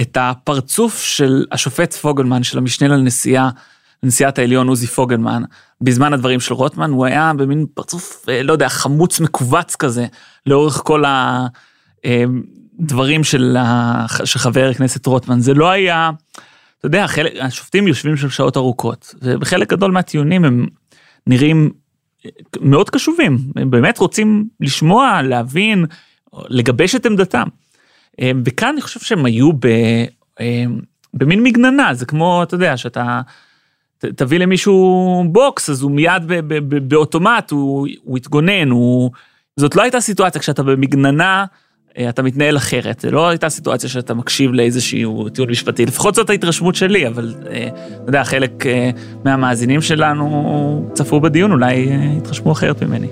את 0.00 0.16
הפרצוף 0.20 1.02
של 1.02 1.44
השופט 1.52 1.94
פוגלמן, 1.94 2.42
של 2.42 2.58
המשנה 2.58 2.88
לנשיאה, 2.88 3.50
לנשיאת 4.02 4.38
העליון 4.38 4.68
עוזי 4.68 4.86
פוגלמן, 4.86 5.42
בזמן 5.80 6.12
הדברים 6.12 6.40
של 6.40 6.54
רוטמן, 6.54 6.90
הוא 6.90 7.06
היה 7.06 7.32
במין 7.36 7.66
פרצוף, 7.74 8.26
אה, 8.28 8.42
לא 8.42 8.52
יודע, 8.52 8.68
חמוץ 8.68 9.20
מכווץ 9.20 9.76
כזה, 9.76 10.06
לאורך 10.46 10.82
כל 10.84 11.04
הדברים 12.04 13.24
של, 13.24 13.56
ה- 13.58 14.06
של 14.24 14.38
חבר 14.38 14.68
הכנסת 14.70 15.06
רוטמן. 15.06 15.40
זה 15.40 15.54
לא 15.54 15.70
היה, 15.70 16.10
אתה 16.78 16.86
יודע, 16.86 17.06
חלק, 17.06 17.32
השופטים 17.40 17.88
יושבים 17.88 18.16
שם 18.16 18.30
שעות 18.30 18.56
ארוכות, 18.56 19.14
ובחלק 19.22 19.70
גדול 19.70 19.92
מהטיעונים 19.92 20.44
הם 20.44 20.66
נראים 21.26 21.70
מאוד 22.60 22.90
קשובים, 22.90 23.38
הם 23.56 23.70
באמת 23.70 23.98
רוצים 23.98 24.48
לשמוע, 24.60 25.22
להבין, 25.22 25.84
לגבש 26.48 26.94
את 26.94 27.06
עמדתם. 27.06 27.48
אה, 28.20 28.30
וכאן 28.44 28.68
אני 28.68 28.80
חושב 28.80 29.00
שהם 29.00 29.24
היו 29.24 29.52
ב, 29.52 29.66
אה, 30.40 30.64
במין 31.14 31.42
מגננה, 31.42 31.94
זה 31.94 32.06
כמו, 32.06 32.42
אתה 32.42 32.54
יודע, 32.54 32.76
שאתה 32.76 33.20
ת- 33.98 34.04
תביא 34.04 34.38
למישהו 34.38 35.24
בוקס, 35.28 35.70
אז 35.70 35.82
הוא 35.82 35.90
מיד 35.90 36.22
ב, 36.26 36.34
ב, 36.34 36.54
ב, 36.74 36.88
באוטומט, 36.88 37.50
הוא, 37.50 37.88
הוא 38.02 38.18
יתגונן, 38.18 38.70
הוא... 38.70 39.10
זאת 39.56 39.76
לא 39.76 39.82
הייתה 39.82 40.00
סיטואציה 40.00 40.40
כשאתה 40.40 40.62
במגננה, 40.62 41.44
אתה 41.98 42.22
מתנהל 42.22 42.56
אחרת, 42.56 43.00
זה 43.00 43.10
לא 43.10 43.28
הייתה 43.28 43.48
סיטואציה 43.48 43.88
שאתה 43.88 44.14
מקשיב 44.14 44.52
לאיזשהו 44.52 45.28
טיעון 45.28 45.50
משפטי, 45.50 45.86
לפחות 45.86 46.14
זאת 46.14 46.30
ההתרשמות 46.30 46.74
שלי, 46.74 47.06
אבל 47.06 47.34
אה, 47.50 47.68
אתה 47.68 48.08
יודע, 48.08 48.24
חלק 48.24 48.66
אה, 48.66 48.90
מהמאזינים 49.24 49.82
שלנו 49.82 50.90
צפו 50.92 51.20
בדיון, 51.20 51.52
אולי 51.52 51.88
אה, 51.88 52.12
התרשמו 52.16 52.52
אחרת 52.52 52.82
ממני. 52.82 53.08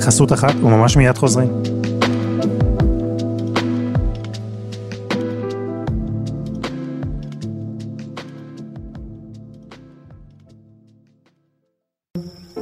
חסות 0.00 0.32
אחת 0.32 0.54
וממש 0.62 0.96
מיד 0.96 1.18
חוזרים. 1.18 1.81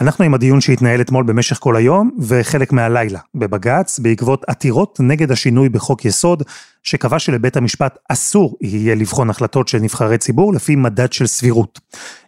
אנחנו 0.00 0.24
עם 0.24 0.34
הדיון 0.34 0.60
שהתנהל 0.60 1.00
אתמול 1.00 1.24
במשך 1.24 1.56
כל 1.56 1.76
היום, 1.76 2.10
וחלק 2.18 2.72
מהלילה, 2.72 3.18
בבג"ץ, 3.34 3.98
בעקבות 3.98 4.44
עתירות 4.48 4.98
נגד 5.02 5.32
השינוי 5.32 5.68
בחוק 5.68 6.04
יסוד, 6.04 6.42
שקבע 6.82 7.18
שלבית 7.18 7.56
המשפט 7.56 7.98
אסור 8.08 8.56
יהיה 8.60 8.94
לבחון 8.94 9.30
החלטות 9.30 9.68
של 9.68 9.78
נבחרי 9.78 10.18
ציבור 10.18 10.54
לפי 10.54 10.76
מדד 10.76 11.12
של 11.12 11.26
סבירות. 11.26 11.80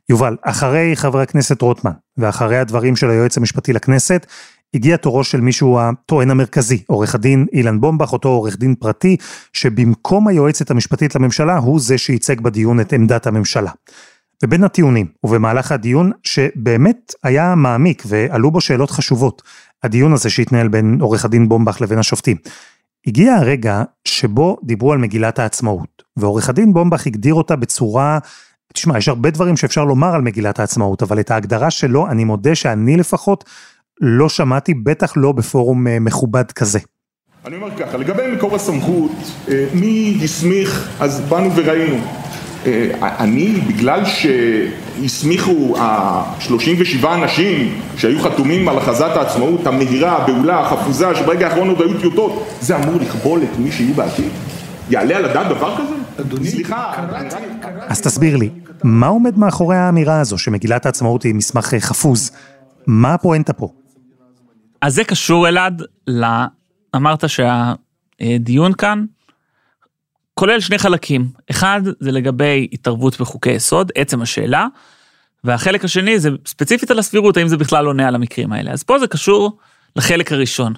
יובל, 0.09 0.37
אחרי 0.43 0.97
חבר 0.97 1.21
הכנסת 1.21 1.63
רוטמן, 1.63 1.93
ואחרי 2.19 2.59
הדברים 2.59 2.97
של 2.97 3.11
היועץ 3.11 3.37
המשפטי 3.37 3.73
לכנסת, 3.73 4.27
הגיע 4.75 4.97
תורו 4.97 5.25
של 5.25 5.41
מישהו 5.41 5.79
הטוען 5.81 6.31
המרכזי, 6.31 6.83
עורך 6.87 7.15
הדין 7.15 7.47
אילן 7.53 7.81
בומבך, 7.81 8.13
אותו 8.13 8.29
עורך 8.29 8.57
דין 8.59 8.75
פרטי, 8.75 9.17
שבמקום 9.53 10.29
היועצת 10.29 10.71
המשפטית 10.71 11.15
לממשלה 11.15 11.57
הוא 11.57 11.81
זה 11.81 11.99
שייצג 11.99 12.41
בדיון 12.41 12.81
את 12.81 12.93
עמדת 12.93 13.27
הממשלה. 13.27 13.71
ובין 14.43 14.65
הטיעונים, 14.65 15.07
ובמהלך 15.25 15.73
הדיון, 15.73 16.11
שבאמת 16.23 17.15
היה 17.23 17.55
מעמיק 17.55 18.03
ועלו 18.07 18.51
בו 18.51 18.61
שאלות 18.61 18.91
חשובות, 18.91 19.43
הדיון 19.83 20.13
הזה 20.13 20.31
שהתנהל 20.31 20.69
בין 20.69 20.99
עורך 21.01 21.25
הדין 21.25 21.49
בומבך 21.49 21.81
לבין 21.81 21.99
השופטים. 21.99 22.37
הגיע 23.07 23.35
הרגע 23.35 23.83
שבו 24.05 24.57
דיברו 24.63 24.93
על 24.93 24.99
מגילת 24.99 25.39
העצמאות, 25.39 26.03
ועורך 26.17 26.49
הדין 26.49 26.73
בומבך 26.73 27.07
הגדיר 27.07 27.35
אותה 27.35 27.57
בצורה, 27.57 28.19
תשמע, 28.73 28.99
יש 28.99 29.09
הרבה 29.09 29.31
דברים 29.31 29.57
שאפשר 29.57 29.85
לומר 29.85 30.15
על 30.15 30.23
מגילת 30.23 30.61
העצמאות, 30.61 31.03
אבל 31.03 31.21
את 31.21 31.31
ההגדרה 31.31 31.71
שלו, 31.71 32.09
אני 32.09 32.25
מודה 32.25 32.55
שאני 32.55 32.97
לפחות 32.97 33.45
לא 34.01 34.29
שמעתי, 34.29 34.75
בטח 34.75 35.13
לא 35.17 35.33
בפורום 35.33 35.87
אה, 35.87 35.99
מכובד 36.01 36.53
כזה. 36.53 36.79
אני 37.47 37.57
אומר 37.57 37.77
ככה, 37.77 37.97
לגבי 37.97 38.23
מקור 38.37 38.57
הסמכות, 38.57 39.13
אה, 39.49 39.67
מי 39.75 40.21
הסמיך, 40.25 40.89
אז 41.01 41.21
באנו 41.21 41.57
וראינו. 41.57 42.22
אה, 42.67 42.91
אני, 43.19 43.61
בגלל 43.69 44.03
שהסמיכו 44.05 45.75
ה-37 45.79 47.07
אנשים 47.07 47.75
שהיו 47.97 48.21
חתומים 48.21 48.69
על 48.69 48.79
הכרזת 48.79 49.11
העצמאות 49.17 49.67
המהירה, 49.67 50.17
הבהולה, 50.17 50.61
החפוזה, 50.61 51.15
שברגע 51.15 51.47
האחרון 51.49 51.69
עוד 51.69 51.81
היו 51.81 52.01
טיוטות, 52.01 52.49
זה 52.61 52.77
אמור 52.77 53.01
לכבול 53.01 53.43
את 53.43 53.59
מי 53.59 53.73
שיהיו 53.73 53.95
בעתיד? 53.95 54.31
יעלה 54.91 55.17
על 55.17 55.25
הדעת 55.25 55.49
דבר 55.49 55.77
כזה? 55.77 55.95
אדוני, 56.21 56.51
סליחה, 56.51 56.93
אז 57.89 58.01
תסביר 58.01 58.37
לי, 58.37 58.51
מה 58.85 59.07
עומד 59.07 59.39
מאחורי 59.39 59.77
האמירה 59.77 60.21
הזו 60.21 60.39
שמגילת 60.39 60.87
העצמאות 60.87 61.23
היא 61.23 61.35
מסמך 61.35 61.75
חפוז? 61.79 62.31
מה 62.87 63.15
הפואנטה 63.15 63.53
פה? 63.53 63.69
אז 64.81 64.95
זה 64.95 65.05
קשור 65.05 65.49
אלעד, 65.49 65.83
אמרת 66.97 67.25
שהדיון 67.29 68.73
כאן 68.73 69.05
כולל 70.35 70.61
שני 70.61 70.79
חלקים. 70.79 71.29
אחד 71.51 71.81
זה 72.01 72.13
לגבי 72.13 72.69
התערבות 72.73 73.21
בחוקי 73.21 73.51
יסוד, 73.51 73.93
עצם 73.95 74.23
השאלה, 74.23 74.67
והחלק 75.45 75.85
השני 75.85 76.19
זה 76.19 76.31
ספציפית 76.47 76.91
על 76.91 76.99
הסבירות, 76.99 77.37
האם 77.37 77.49
זה 77.49 77.57
בכלל 77.57 77.87
עונה 77.87 78.09
על 78.09 78.15
המקרים 78.15 78.53
האלה. 78.53 78.71
אז 78.71 78.83
פה 78.83 78.99
זה 78.99 79.07
קשור 79.07 79.59
לחלק 79.97 80.33
הראשון. 80.33 80.73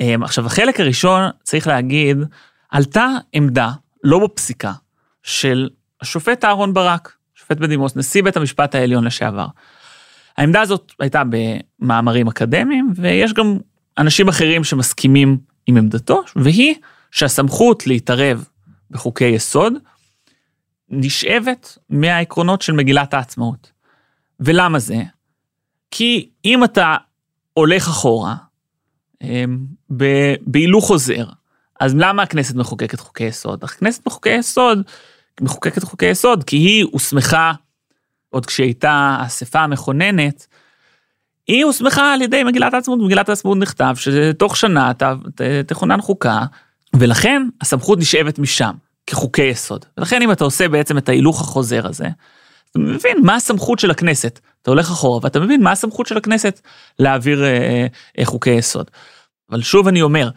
אמ, 0.00 0.22
עכשיו, 0.22 0.46
החלק 0.46 0.80
הראשון, 0.80 1.22
צריך 1.42 1.66
להגיד, 1.66 2.18
עלתה 2.70 3.06
עמדה, 3.32 3.70
לא 4.04 4.18
בפסיקה, 4.18 4.72
של 5.22 5.68
השופט 6.00 6.44
אהרן 6.44 6.74
ברק, 6.74 7.12
שופט 7.34 7.56
בדימוס, 7.56 7.96
נשיא 7.96 8.22
בית 8.22 8.36
המשפט 8.36 8.74
העליון 8.74 9.04
לשעבר. 9.04 9.46
העמדה 10.36 10.60
הזאת 10.60 10.92
הייתה 11.00 11.22
במאמרים 11.80 12.28
אקדמיים, 12.28 12.92
ויש 12.96 13.32
גם 13.32 13.58
אנשים 13.98 14.28
אחרים 14.28 14.64
שמסכימים 14.64 15.38
עם 15.66 15.76
עמדתו, 15.76 16.22
והיא 16.36 16.74
שהסמכות 17.10 17.86
להתערב 17.86 18.44
בחוקי 18.90 19.24
יסוד 19.24 19.72
נשאבת 20.88 21.78
מהעקרונות 21.90 22.62
של 22.62 22.72
מגילת 22.72 23.14
העצמאות. 23.14 23.72
ולמה 24.40 24.78
זה? 24.78 25.02
כי 25.90 26.28
אם 26.44 26.64
אתה 26.64 26.96
הולך 27.52 27.88
אחורה, 27.88 28.34
אמ, 29.22 29.58
בהילוך 30.46 30.86
חוזר, 30.86 31.24
אז 31.80 31.94
למה 31.94 32.22
הכנסת 32.22 32.54
מחוקקת 32.54 33.00
חוקי 33.00 33.24
יסוד? 33.24 33.64
הכנסת 33.64 34.06
מחוקי 34.06 34.30
יסוד, 34.30 34.82
מחוקקת 35.40 35.84
חוקי 35.84 36.06
יסוד 36.06 36.44
כי 36.44 36.56
היא 36.56 36.84
הוסמכה, 36.92 37.52
עוד 38.30 38.46
כשהייתה 38.46 39.16
האספה 39.20 39.60
המכוננת, 39.60 40.46
היא 41.46 41.64
הוסמכה 41.64 42.14
על 42.14 42.22
ידי 42.22 42.44
מגילת 42.44 42.74
העצמאות, 42.74 43.00
מגילת 43.00 43.28
העצמאות 43.28 43.58
נכתב 43.58 43.94
שתוך 43.96 44.56
שנה 44.56 44.92
תכונן 45.66 46.00
חוקה, 46.00 46.44
ולכן 46.98 47.42
הסמכות 47.60 47.98
נשאבת 47.98 48.38
משם. 48.38 48.72
כחוקי 49.06 49.42
יסוד. 49.42 49.84
ולכן 49.98 50.22
אם 50.22 50.32
אתה 50.32 50.44
עושה 50.44 50.68
בעצם 50.68 50.98
את 50.98 51.08
ההילוך 51.08 51.40
החוזר 51.40 51.86
הזה, 51.86 52.08
אתה 52.70 52.78
מבין 52.78 53.18
מה 53.22 53.34
הסמכות 53.34 53.78
של 53.78 53.90
הכנסת. 53.90 54.40
אתה 54.62 54.70
הולך 54.70 54.90
אחורה 54.90 55.20
ואתה 55.22 55.40
מבין 55.40 55.62
מה 55.62 55.72
הסמכות 55.72 56.06
של 56.06 56.16
הכנסת 56.16 56.60
להעביר 56.98 57.44
אה, 57.44 57.86
אה, 58.18 58.24
חוקי 58.24 58.50
יסוד. 58.50 58.90
אבל 59.50 59.62
שוב 59.62 59.88
אני 59.88 60.02
אומר, 60.02 60.30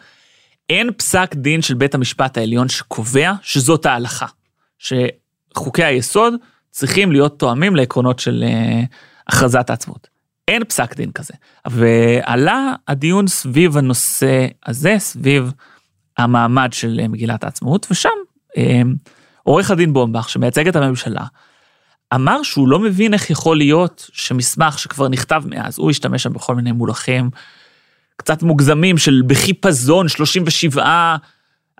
אין 0.68 0.90
פסק 0.96 1.34
דין 1.34 1.62
של 1.62 1.74
בית 1.74 1.94
המשפט 1.94 2.38
העליון 2.38 2.68
שקובע 2.68 3.32
שזאת 3.42 3.86
ההלכה. 3.86 4.26
שחוקי 4.78 5.84
היסוד 5.84 6.34
צריכים 6.70 7.12
להיות 7.12 7.38
תואמים 7.38 7.76
לעקרונות 7.76 8.18
של 8.18 8.44
אה, 8.46 8.82
הכרזת 9.28 9.70
העצמאות. 9.70 10.08
אין 10.48 10.64
פסק 10.64 10.96
דין 10.96 11.12
כזה. 11.12 11.34
ועלה 11.66 12.72
הדיון 12.88 13.26
סביב 13.26 13.76
הנושא 13.76 14.46
הזה, 14.66 14.94
סביב 14.98 15.52
המעמד 16.22 16.72
של 16.72 17.00
מגילת 17.08 17.44
העצמאות, 17.44 17.86
ושם 17.90 18.08
אמ, 18.56 18.94
עורך 19.42 19.70
הדין 19.70 19.92
בומבך, 19.92 20.28
שמייצג 20.28 20.68
את 20.68 20.76
הממשלה, 20.76 21.24
אמר 22.14 22.42
שהוא 22.42 22.68
לא 22.68 22.78
מבין 22.78 23.14
איך 23.14 23.30
יכול 23.30 23.56
להיות 23.56 24.10
שמסמך 24.12 24.78
שכבר 24.78 25.08
נכתב 25.08 25.42
מאז, 25.46 25.78
הוא 25.78 25.90
השתמש 25.90 26.22
שם 26.22 26.32
בכל 26.32 26.54
מיני 26.54 26.72
מולכים 26.72 27.30
קצת 28.16 28.42
מוגזמים 28.42 28.98
של 28.98 29.22
בחיפזון 29.26 30.08
37 30.08 31.16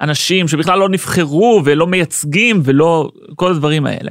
אנשים 0.01 0.49
שבכלל 0.49 0.79
לא 0.79 0.89
נבחרו 0.89 1.63
ולא 1.65 1.87
מייצגים 1.87 2.61
ולא 2.65 3.11
כל 3.37 3.51
הדברים 3.51 3.87
האלה. 3.87 4.11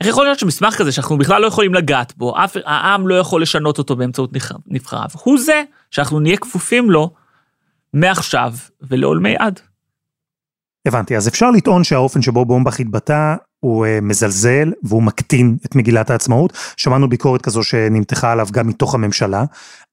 איך 0.00 0.08
יכול 0.08 0.24
להיות 0.24 0.38
שמסמך 0.38 0.74
כזה 0.74 0.92
שאנחנו 0.92 1.18
בכלל 1.18 1.42
לא 1.42 1.46
יכולים 1.46 1.74
לגעת 1.74 2.12
בו, 2.16 2.44
אף 2.44 2.56
העם 2.64 3.08
לא 3.08 3.14
יכול 3.14 3.42
לשנות 3.42 3.78
אותו 3.78 3.96
באמצעות 3.96 4.30
נבחריו, 4.66 5.08
הוא 5.22 5.38
זה 5.38 5.62
שאנחנו 5.90 6.20
נהיה 6.20 6.36
כפופים 6.36 6.90
לו 6.90 7.10
מעכשיו 7.94 8.54
ולעולמי 8.82 9.34
עד. 9.38 9.60
הבנתי, 10.86 11.16
אז 11.16 11.28
אפשר 11.28 11.50
לטעון 11.50 11.84
שהאופן 11.84 12.22
שבו 12.22 12.44
בומבך 12.44 12.80
התבטא 12.80 13.34
הוא 13.60 13.86
uh, 13.86 13.88
מזלזל 14.02 14.72
והוא 14.82 15.02
מקטין 15.02 15.56
את 15.66 15.74
מגילת 15.74 16.10
העצמאות. 16.10 16.52
שמענו 16.76 17.08
ביקורת 17.08 17.42
כזו 17.42 17.62
שנמתחה 17.62 18.32
עליו 18.32 18.46
גם 18.52 18.68
מתוך 18.68 18.94
הממשלה, 18.94 19.44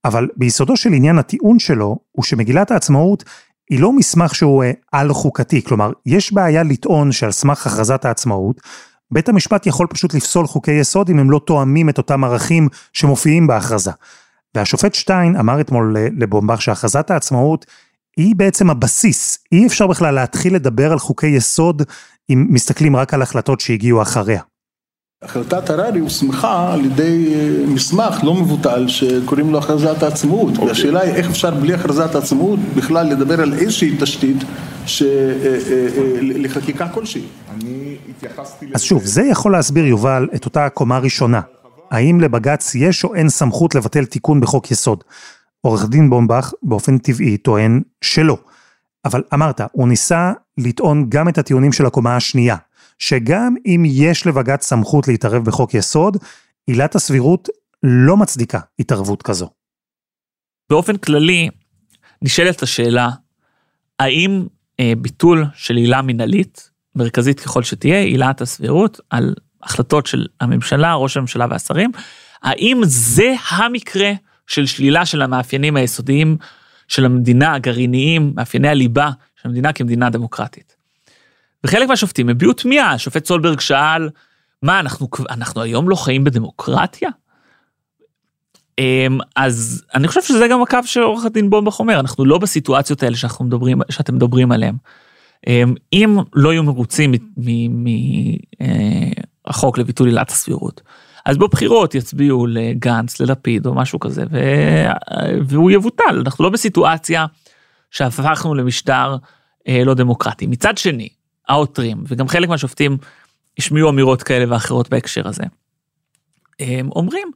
אבל 0.05 0.27
ביסודו 0.35 0.77
של 0.77 0.93
עניין 0.93 1.19
הטיעון 1.19 1.59
שלו 1.59 1.97
הוא 2.11 2.25
שמגילת 2.25 2.71
העצמאות 2.71 3.23
היא 3.69 3.79
לא 3.79 3.93
מסמך 3.93 4.35
שהוא 4.35 4.63
uh, 4.63 4.67
על 4.91 5.13
חוקתי, 5.13 5.63
כלומר, 5.63 5.91
יש 6.05 6.33
בעיה 6.33 6.63
לטעון 6.63 7.11
שעל 7.11 7.31
סמך 7.31 7.67
הכרזת 7.67 8.05
העצמאות, 8.05 8.61
בית 9.11 9.29
המשפט 9.29 9.67
יכול 9.67 9.87
פשוט 9.87 10.13
לפסול 10.13 10.47
חוקי 10.47 10.71
יסוד 10.71 11.09
אם 11.09 11.19
הם 11.19 11.31
לא 11.31 11.41
תואמים 11.45 11.89
את 11.89 11.97
אותם 11.97 12.23
ערכים 12.23 12.67
שמופיעים 12.93 13.47
בהכרזה. 13.47 13.91
והשופט 14.55 14.93
שטיין 14.93 15.35
אמר 15.35 15.61
אתמול 15.61 15.95
לבומבך 16.17 16.61
שהכרזת 16.61 17.11
העצמאות 17.11 17.65
היא 18.17 18.35
בעצם 18.35 18.69
הבסיס. 18.69 19.37
אי 19.51 19.67
אפשר 19.67 19.87
בכלל 19.87 20.15
להתחיל 20.15 20.55
לדבר 20.55 20.91
על 20.91 20.99
חוקי 20.99 21.27
יסוד 21.27 21.81
אם 22.29 22.47
מסתכלים 22.49 22.95
רק 22.95 23.13
על 23.13 23.21
החלטות 23.21 23.59
שהגיעו 23.59 24.01
אחריה. 24.01 24.41
החלטת 25.23 25.69
הררי 25.69 25.99
הוסמכה 25.99 26.73
על 26.73 26.85
ידי 26.85 27.33
אה, 27.33 27.65
מסמך 27.67 28.23
לא 28.23 28.33
מבוטל 28.33 28.87
שקוראים 28.87 29.51
לו 29.51 29.57
הכרזת 29.57 30.03
העצמאות. 30.03 30.49
Okay. 30.49 30.51
אוקיי. 30.51 30.67
והשאלה 30.67 31.01
היא 31.01 31.13
איך 31.13 31.29
אפשר 31.29 31.51
בלי 31.51 31.73
הכרזת 31.73 32.15
העצמאות 32.15 32.59
בכלל 32.75 33.07
לדבר 33.07 33.41
על 33.41 33.53
איזושהי 33.53 33.97
תשתית 33.99 34.37
ש... 34.85 35.01
אה, 35.01 35.07
אה, 35.07 36.17
לחקיקה 36.21 36.87
כלשהי. 36.89 37.21
אני 37.55 37.95
התייחסתי... 38.09 38.65
אז 38.75 38.81
שוב, 38.81 39.05
זה 39.05 39.23
יכול 39.23 39.51
להסביר, 39.51 39.85
יובל, 39.85 40.27
את 40.35 40.45
אותה 40.45 40.69
קומה 40.69 40.99
ראשונה. 40.99 41.41
האם 41.91 42.21
לבג"ץ 42.21 42.75
יש 42.75 43.03
או 43.03 43.15
אין 43.15 43.29
סמכות 43.29 43.75
לבטל 43.75 44.05
תיקון 44.05 44.41
בחוק 44.41 44.71
יסוד? 44.71 45.03
עורך 45.65 45.85
דין 45.89 46.09
בומבך 46.09 46.53
באופן 46.63 46.97
טבעי 46.97 47.37
טוען 47.37 47.81
שלא. 48.01 48.37
אבל 49.05 49.23
אמרת, 49.33 49.61
הוא 49.71 49.87
ניסה 49.87 50.31
לטעון 50.57 51.09
גם 51.09 51.29
את 51.29 51.37
הטיעונים 51.37 51.73
של 51.73 51.85
הקומה 51.85 52.15
השנייה, 52.15 52.55
שגם 52.99 53.55
אם 53.65 53.83
יש 53.85 54.27
לבג"ץ 54.27 54.65
סמכות 54.65 55.07
להתערב 55.07 55.45
בחוק 55.45 55.73
יסוד, 55.73 56.17
עילת 56.67 56.95
הסבירות 56.95 57.49
לא 57.83 58.17
מצדיקה 58.17 58.59
התערבות 58.79 59.21
כזו. 59.21 59.49
באופן 60.69 60.97
כללי, 60.97 61.49
נשאלת 62.21 62.63
השאלה, 62.63 63.09
האם 63.99 64.47
אה, 64.79 64.93
ביטול 64.97 65.45
של 65.53 65.75
עילה 65.75 66.01
מינהלית, 66.01 66.69
מרכזית 66.95 67.39
ככל 67.39 67.63
שתהיה, 67.63 67.99
עילת 67.99 68.41
הסבירות, 68.41 68.99
על 69.09 69.33
החלטות 69.63 70.07
של 70.07 70.25
הממשלה, 70.41 70.93
ראש 70.93 71.17
הממשלה 71.17 71.45
והשרים, 71.49 71.91
האם 72.43 72.81
זה 72.85 73.33
המקרה 73.49 74.11
של 74.47 74.65
שלילה 74.65 75.05
של 75.05 75.21
המאפיינים 75.21 75.75
היסודיים 75.75 76.37
של 76.87 77.05
המדינה, 77.05 77.53
הגרעיניים, 77.53 78.31
מאפייני 78.35 78.67
הליבה 78.67 79.09
של 79.41 79.49
המדינה 79.49 79.73
כמדינה 79.73 80.09
דמוקרטית. 80.09 80.75
וחלק 81.63 81.89
מהשופטים 81.89 82.29
הביעו 82.29 82.53
תמיהה, 82.53 82.91
השופט 82.91 83.25
סולברג 83.25 83.59
שאל, 83.59 84.09
מה, 84.61 84.79
אנחנו, 84.79 85.07
אנחנו 85.29 85.61
היום 85.61 85.89
לא 85.89 85.95
חיים 85.95 86.23
בדמוקרטיה? 86.23 87.09
אמ, 88.79 89.17
אז 89.35 89.83
אני 89.95 90.07
חושב 90.07 90.21
שזה 90.21 90.47
גם 90.47 90.61
הקו 90.61 90.79
שעורך 90.85 91.25
הדין 91.25 91.49
בומבך 91.49 91.79
אומר, 91.79 91.99
אנחנו 91.99 92.25
לא 92.25 92.37
בסיטואציות 92.37 93.03
האלה 93.03 93.15
שאנחנו 93.15 93.45
מדברים, 93.45 93.81
שאתם 93.89 94.15
מדברים 94.15 94.51
עליהן. 94.51 94.75
אמ, 95.47 95.73
אם 95.93 96.17
לא 96.33 96.53
יהיו 96.53 96.63
מרוצים 96.63 97.13
מהחוק 99.47 99.77
אה, 99.77 99.83
לביטול 99.83 100.07
עילת 100.07 100.29
הסבירות, 100.29 100.81
אז 101.25 101.37
בבחירות 101.37 101.95
יצביעו 101.95 102.47
לגנץ, 102.47 103.19
ללפיד 103.19 103.65
או 103.65 103.73
משהו 103.73 103.99
כזה, 103.99 104.23
ו... 104.31 104.37
והוא 105.47 105.71
יבוטל. 105.71 106.21
אנחנו 106.25 106.43
לא 106.43 106.49
בסיטואציה 106.49 107.25
שהפכנו 107.91 108.55
למשטר 108.55 109.15
אה, 109.67 109.83
לא 109.85 109.93
דמוקרטי. 109.93 110.47
מצד 110.47 110.77
שני, 110.77 111.09
העותרים, 111.49 112.03
וגם 112.07 112.27
חלק 112.27 112.49
מהשופטים 112.49 112.97
השמיעו 113.59 113.89
אמירות 113.89 114.23
כאלה 114.23 114.45
ואחרות 114.53 114.89
בהקשר 114.89 115.27
הזה, 115.27 115.43
הם 116.59 116.89
אומרים, 116.95 117.31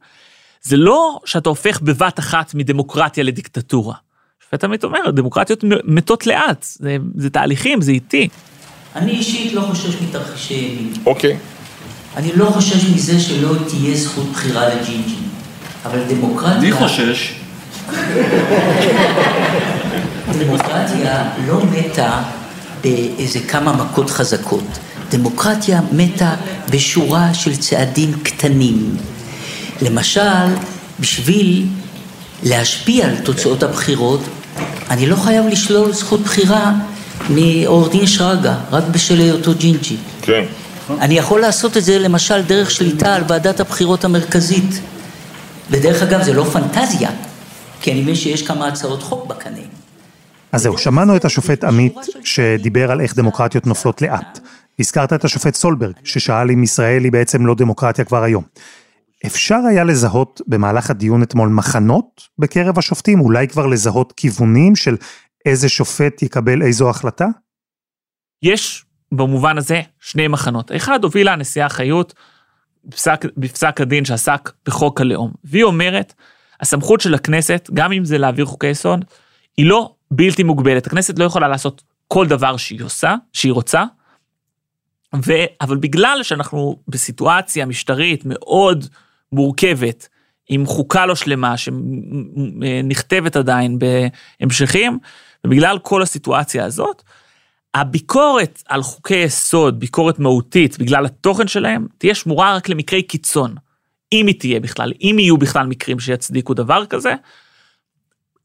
זה 0.62 0.76
לא 0.76 1.20
שאתה 1.24 1.48
הופך 1.48 1.80
בבת 1.80 2.18
אחת 2.18 2.54
מדמוקרטיה 2.54 3.24
לדיקטטורה. 3.24 3.94
שופט 4.44 4.64
עמית 4.64 4.84
אומר, 4.84 5.10
דמוקרטיות 5.10 5.64
מתות 5.84 6.26
לאט, 6.26 6.62
זה, 6.62 6.96
זה 7.16 7.30
תהליכים, 7.30 7.80
זה 7.80 7.92
איטי. 7.92 8.28
אני 8.96 9.10
אישית 9.12 9.52
לא 9.52 9.60
חושש 9.60 10.02
מתרחישי 10.02 10.54
ימין. 10.54 10.92
אוקיי. 11.06 11.38
אני 12.16 12.32
לא 12.36 12.44
חושש 12.44 12.84
מזה 12.94 13.20
שלא 13.20 13.54
תהיה 13.68 13.96
זכות 13.96 14.26
בחירה 14.32 14.68
לג'ינג'י. 14.68 15.14
אבל 15.86 15.98
דמוקרטיה... 16.08 16.58
אני 16.58 16.72
חושש. 16.72 17.34
דמוקרטיה 20.38 21.24
לא 21.46 21.62
מתה 21.64 22.22
באיזה 22.82 23.40
כמה 23.48 23.72
מכות 23.72 24.10
חזקות. 24.10 24.64
דמוקרטיה 25.10 25.80
מתה 25.92 26.34
בשורה 26.70 27.34
של 27.34 27.56
צעדים 27.56 28.12
קטנים. 28.22 28.96
למשל, 29.82 30.46
בשביל 31.00 31.66
להשפיע 32.42 33.06
על 33.06 33.16
תוצאות 33.16 33.62
הבחירות, 33.62 34.20
אני 34.90 35.06
לא 35.06 35.16
חייב 35.16 35.46
לשלול 35.46 35.92
זכות 35.92 36.20
בחירה 36.20 36.72
מעורך 37.28 37.92
דין 37.92 38.06
שרגא, 38.06 38.54
רק 38.72 38.84
בשל 38.90 39.18
היותו 39.18 39.54
ג'ינג'י. 39.54 39.96
כן. 40.22 40.44
אני 41.00 41.18
יכול 41.18 41.40
לעשות 41.40 41.76
את 41.76 41.84
זה 41.84 41.98
למשל 41.98 42.42
דרך 42.42 42.70
שליטה 42.70 43.14
על 43.14 43.22
ועדת 43.28 43.60
הבחירות 43.60 44.04
המרכזית. 44.04 44.80
ודרך 45.70 46.02
אגב, 46.02 46.22
זה 46.22 46.32
לא 46.32 46.44
פנטזיה, 46.44 47.10
כי 47.80 47.92
אני 47.92 48.00
מבין 48.02 48.14
שיש 48.14 48.46
כמה 48.46 48.68
הצעות 48.68 49.02
חוק 49.02 49.26
בקנה. 49.26 49.60
אז 50.52 50.62
זהו, 50.62 50.78
שמענו 50.78 51.16
את 51.16 51.24
השופט 51.24 51.64
עמית 51.64 51.96
שדיבר 52.24 52.90
על 52.90 53.00
איך 53.00 53.16
דמוקרטיות 53.16 53.66
נופלות 53.66 54.02
לאט. 54.02 54.38
הזכרת 54.78 55.12
את 55.12 55.24
השופט 55.24 55.54
סולברג, 55.54 55.94
ששאל 56.04 56.50
אם 56.50 56.62
ישראל 56.62 57.04
היא 57.04 57.12
בעצם 57.12 57.46
לא 57.46 57.54
דמוקרטיה 57.54 58.04
כבר 58.04 58.22
היום. 58.22 58.44
אפשר 59.26 59.58
היה 59.68 59.84
לזהות 59.84 60.40
במהלך 60.46 60.90
הדיון 60.90 61.22
אתמול 61.22 61.48
מחנות 61.48 62.22
בקרב 62.38 62.78
השופטים, 62.78 63.20
אולי 63.20 63.48
כבר 63.48 63.66
לזהות 63.66 64.12
כיוונים 64.16 64.76
של 64.76 64.96
איזה 65.46 65.68
שופט 65.68 66.22
יקבל 66.22 66.62
איזו 66.62 66.90
החלטה? 66.90 67.26
יש 68.42 68.84
במובן 69.12 69.58
הזה 69.58 69.80
שני 70.00 70.28
מחנות. 70.28 70.72
אחד 70.72 71.04
הובילה 71.04 71.32
הנשיאה 71.32 71.68
חיות 71.68 72.14
בפסק, 72.84 73.24
בפסק 73.36 73.80
הדין 73.80 74.04
שעסק 74.04 74.50
בחוק 74.66 75.00
הלאום, 75.00 75.32
והיא 75.44 75.64
אומרת, 75.64 76.14
הסמכות 76.60 77.00
של 77.00 77.14
הכנסת, 77.14 77.70
גם 77.74 77.92
אם 77.92 78.04
זה 78.04 78.18
להעביר 78.18 78.44
חוקי 78.44 78.66
יסוד, 78.66 79.04
היא 79.56 79.66
לא 79.66 79.94
בלתי 80.10 80.42
מוגבלת. 80.42 80.86
הכנסת 80.86 81.18
לא 81.18 81.24
יכולה 81.24 81.48
לעשות 81.48 81.82
כל 82.08 82.26
דבר 82.26 82.56
שהיא 82.56 82.84
עושה, 82.84 83.14
שהיא 83.32 83.52
רוצה, 83.52 83.84
ו... 85.26 85.32
אבל 85.60 85.76
בגלל 85.76 86.18
שאנחנו 86.22 86.76
בסיטואציה 86.88 87.66
משטרית 87.66 88.22
מאוד 88.24 88.86
מורכבת, 89.32 90.08
עם 90.48 90.66
חוקה 90.66 91.06
לא 91.06 91.14
שלמה 91.14 91.54
שנכתבת 91.56 93.36
עדיין 93.36 93.78
בהמשכים, 93.78 94.98
ובגלל 95.44 95.78
כל 95.78 96.02
הסיטואציה 96.02 96.64
הזאת, 96.64 97.02
הביקורת 97.74 98.62
על 98.68 98.82
חוקי 98.82 99.16
יסוד, 99.16 99.80
ביקורת 99.80 100.18
מהותית, 100.18 100.78
בגלל 100.78 101.06
התוכן 101.06 101.48
שלהם, 101.48 101.86
תהיה 101.98 102.14
שמורה 102.14 102.56
רק 102.56 102.68
למקרי 102.68 103.02
קיצון. 103.02 103.54
אם 104.12 104.26
היא 104.26 104.38
תהיה 104.38 104.60
בכלל, 104.60 104.92
אם 105.00 105.16
יהיו 105.18 105.36
בכלל 105.36 105.66
מקרים 105.66 106.00
שיצדיקו 106.00 106.54
דבר 106.54 106.86
כזה, 106.86 107.14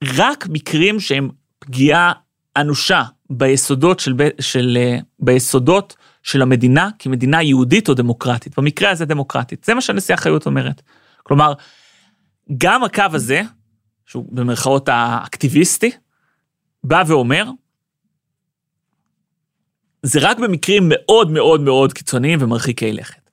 רק 0.04 0.48
מקרים 0.50 1.00
שהם 1.00 1.30
פגיעה 1.60 2.12
אנושה 2.58 3.04
ביסודות 3.30 4.00
של, 4.00 4.14
של, 4.40 4.78
ביסודות 5.20 5.96
של 6.24 6.42
המדינה 6.42 6.90
כמדינה 7.00 7.44
יהודית 7.44 7.90
או 7.90 7.94
דמוקרטית. 7.94 8.60
במקרה 8.60 8.90
הזה 8.90 9.06
דמוקרטית. 9.06 9.64
זה 9.64 9.74
מה 9.74 9.82
שהנשיאה 9.82 10.18
חיות 10.18 10.46
אומרת. 10.46 10.82
כלומר, 11.24 11.54
גם 12.58 12.84
הקו 12.84 13.04
הזה, 13.14 13.42
שהוא 14.06 14.26
במרכאות 14.32 14.90
האקטיביסטי, 14.90 15.92
בא 16.84 17.04
ואומר, 17.08 17.46
זה 20.06 20.20
רק 20.22 20.40
במקרים 20.40 20.84
מאוד 20.90 21.32
מאוד 21.32 21.62
מאוד 21.62 21.94
קיצוניים 21.94 22.40
ומרחיקי 22.42 22.94
לכת. 22.94 23.30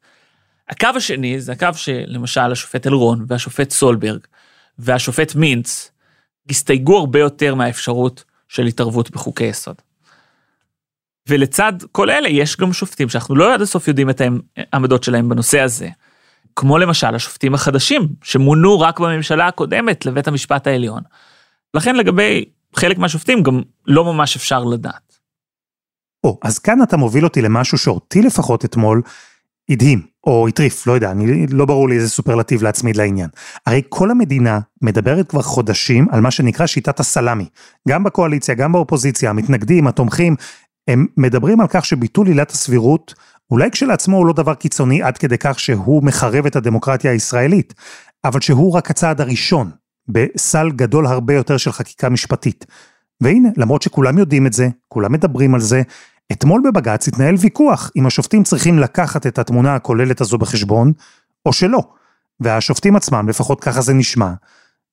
הקו 0.69 0.89
השני 0.97 1.41
זה 1.41 1.53
הקו 1.53 1.69
שלמשל 1.75 2.53
השופט 2.53 2.87
אלרון 2.87 3.25
והשופט 3.29 3.71
סולברג 3.71 4.21
והשופט 4.79 5.35
מינץ 5.35 5.91
הסתייגו 6.51 6.99
הרבה 6.99 7.19
יותר 7.19 7.55
מהאפשרות 7.55 8.25
של 8.49 8.67
התערבות 8.67 9.11
בחוקי 9.11 9.45
יסוד. 9.45 9.77
ולצד 11.29 11.73
כל 11.93 12.11
אלה 12.11 12.29
יש 12.29 12.57
גם 12.57 12.73
שופטים 12.73 13.09
שאנחנו 13.09 13.37
לא 13.37 13.55
עד 13.55 13.63
הסוף 13.63 13.89
יודעים 13.89 14.11
את 14.11 14.23
העמדות 14.73 15.05
שלהם 15.05 15.29
בנושא 15.29 15.61
הזה. 15.61 15.89
כמו 16.57 16.79
למשל 16.79 17.15
השופטים 17.15 17.55
החדשים 17.55 18.09
שמונו 18.23 18.81
רק 18.81 19.01
בממשלה 19.01 19.47
הקודמת 19.47 20.07
לבית 20.07 20.29
המשפט 20.29 20.67
העליון. 20.67 21.03
לכן 21.75 21.97
לגבי 21.97 22.45
חלק 22.77 22.99
מהשופטים 22.99 23.43
גם 23.43 23.63
לא 23.87 24.05
ממש 24.05 24.37
אפשר 24.37 24.65
לדעת. 24.65 25.12
או, 26.25 26.39
אז 26.43 26.59
כאן 26.59 26.83
אתה 26.83 26.97
מוביל 26.97 27.25
אותי 27.25 27.43
למשהו 27.43 27.79
שאותי 27.79 28.23
לפחות 28.23 28.65
אתמול 28.65 29.03
הדהים, 29.71 30.03
או 30.27 30.49
הטריף, 30.49 30.87
לא 30.87 30.93
יודע, 30.93 31.11
אני, 31.11 31.47
לא 31.47 31.65
ברור 31.65 31.89
לי 31.89 31.97
איזה 31.97 32.09
סופרלטיב 32.09 32.63
להצמיד 32.63 32.97
לעניין. 32.97 33.29
הרי 33.67 33.83
כל 33.89 34.11
המדינה 34.11 34.61
מדברת 34.83 35.31
כבר 35.31 35.43
חודשים 35.43 36.07
על 36.11 36.21
מה 36.21 36.31
שנקרא 36.31 36.67
שיטת 36.67 37.01
הסלאמי. 37.01 37.47
גם 37.89 38.05
בקואליציה, 38.05 38.55
גם 38.55 38.73
באופוזיציה, 38.73 39.31
המתנגדים, 39.31 39.87
התומכים, 39.87 40.37
הם 40.89 41.07
מדברים 41.17 41.61
על 41.61 41.67
כך 41.71 41.85
שביטול 41.85 42.27
עילת 42.27 42.51
הסבירות, 42.51 43.15
אולי 43.51 43.71
כשלעצמו 43.71 44.17
הוא 44.17 44.27
לא 44.27 44.33
דבר 44.33 44.55
קיצוני 44.55 45.03
עד 45.03 45.19
כדי 45.19 45.39
כך 45.39 45.61
שהוא 45.61 46.05
מחרב 46.05 46.47
את 46.47 46.57
הדמוקרטיה 46.57 47.11
הישראלית, 47.11 47.75
אבל 48.25 48.41
שהוא 48.41 48.73
רק 48.73 48.91
הצעד 48.91 49.21
הראשון 49.21 49.71
בסל 50.09 50.71
גדול 50.71 51.07
הרבה 51.07 51.35
יותר 51.35 51.57
של 51.57 51.73
חקיקה 51.73 52.09
משפטית. 52.09 52.67
והנה, 53.21 53.49
למרות 53.57 53.83
שכולם 53.83 54.19
יודעים 54.19 54.47
את 54.47 54.53
זה, 54.53 54.69
כולם 54.89 55.13
מדברים 55.13 55.55
על 55.55 55.61
זה, 55.61 55.83
אתמול 56.33 56.63
בבג"ץ 56.65 57.09
התנהל 57.09 57.35
ויכוח 57.39 57.91
אם 57.97 58.07
השופטים 58.07 58.43
צריכים 58.43 58.79
לקחת 58.79 59.27
את 59.27 59.39
התמונה 59.39 59.75
הכוללת 59.75 60.21
הזו 60.21 60.39
בחשבון, 60.39 60.93
או 61.47 61.53
שלא. 61.53 61.83
והשופטים 62.41 62.97
עצמם, 62.97 63.29
לפחות 63.29 63.61
ככה 63.61 63.81
זה 63.81 63.93
נשמע, 63.93 64.33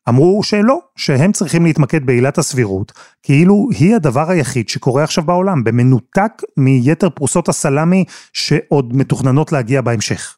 אמרו 0.10 0.44
שלא, 0.44 0.80
שהם 0.96 1.32
צריכים 1.32 1.66
להתמקד 1.66 2.06
בעילת 2.06 2.38
הסבירות, 2.38 2.92
כאילו 3.24 3.68
היא 3.80 3.96
הדבר 3.96 4.30
היחיד 4.30 4.70
שקורה 4.70 5.04
עכשיו 5.04 5.24
בעולם, 5.24 5.64
במנותק 5.64 6.32
מיתר 6.58 7.10
פרוסות 7.10 7.50
הסלאמי 7.50 8.06
שעוד 8.34 8.96
מתוכננות 8.96 9.52
להגיע 9.52 9.82
בהמשך. 9.82 10.38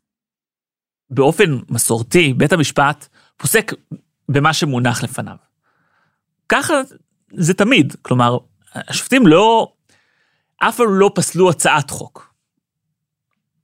באופן 1.10 1.58
מסורתי, 1.70 2.34
בית 2.34 2.54
המשפט 2.54 3.08
פוסק 3.38 3.74
במה 4.30 4.54
שמונח 4.54 5.04
לפניו. 5.04 5.36
ככה 6.50 6.74
זה 7.34 7.54
תמיד, 7.54 7.96
כלומר, 8.02 8.38
השופטים 8.76 9.28
לא, 9.28 9.74
אף 10.62 10.78
פעם 10.78 10.94
לא 10.94 11.12
פסלו 11.16 11.50
הצעת 11.50 11.90
חוק. 11.90 12.34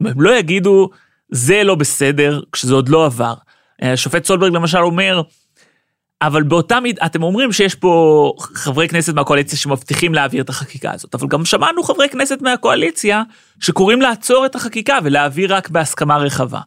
הם 0.02 0.22
לא 0.22 0.36
יגידו, 0.36 0.90
זה 1.32 1.64
לא 1.64 1.76
בסדר, 1.76 2.42
כשזה 2.52 2.74
עוד 2.74 2.90
לא 2.90 3.06
עבר. 3.06 3.34
השופט 3.82 4.26
סולברג 4.26 4.54
למשל 4.54 4.78
אומר, 4.78 5.22
אבל 6.22 6.44
באותה 6.44 6.80
מידה, 6.80 7.06
אתם 7.06 7.24
אומרים 7.24 7.52
שיש 7.52 7.76
פה 7.76 8.34
חברי 8.40 8.88
כנסת 8.88 9.14
מהקואליציה 9.14 9.58
שמבטיחים 9.58 10.14
להעביר 10.14 10.44
את 10.44 10.50
החקיקה 10.50 10.92
הזאת, 10.92 11.16
אבל 11.16 11.28
גם 11.28 11.46
שמענו 11.46 11.84
חברי 11.84 12.10
כנסת 12.10 12.42
מהקואליציה 12.42 13.24
שקוראים 13.60 14.02
לעצור 14.02 14.46
את 14.46 14.56
החקיקה 14.56 14.98
ולהעביר 15.04 15.56
רק 15.56 15.70
בהסכמה 15.70 16.18
רחבה. 16.18 16.60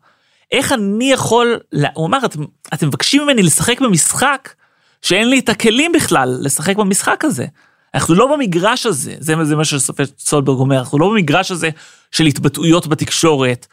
איך 0.52 0.72
אני 0.72 1.12
יכול, 1.12 1.58
הוא 1.94 2.06
אמר, 2.06 2.18
אתם, 2.24 2.40
אתם 2.74 2.86
מבקשים 2.86 3.22
ממני 3.22 3.42
לשחק 3.42 3.80
במשחק 3.80 4.54
שאין 5.02 5.30
לי 5.30 5.38
את 5.38 5.48
הכלים 5.48 5.92
בכלל 5.92 6.38
לשחק 6.40 6.76
במשחק 6.76 7.24
הזה. 7.24 7.46
אנחנו 7.94 8.14
לא 8.14 8.36
במגרש 8.36 8.86
הזה, 8.86 9.14
זה, 9.18 9.44
זה 9.44 9.56
מה 9.56 9.64
שסופט 9.64 10.18
סולברג 10.18 10.58
אומר, 10.58 10.78
אנחנו 10.78 10.98
לא 10.98 11.08
במגרש 11.08 11.50
הזה 11.50 11.70
של 12.10 12.26
התבטאויות 12.26 12.86
בתקשורת, 12.86 13.66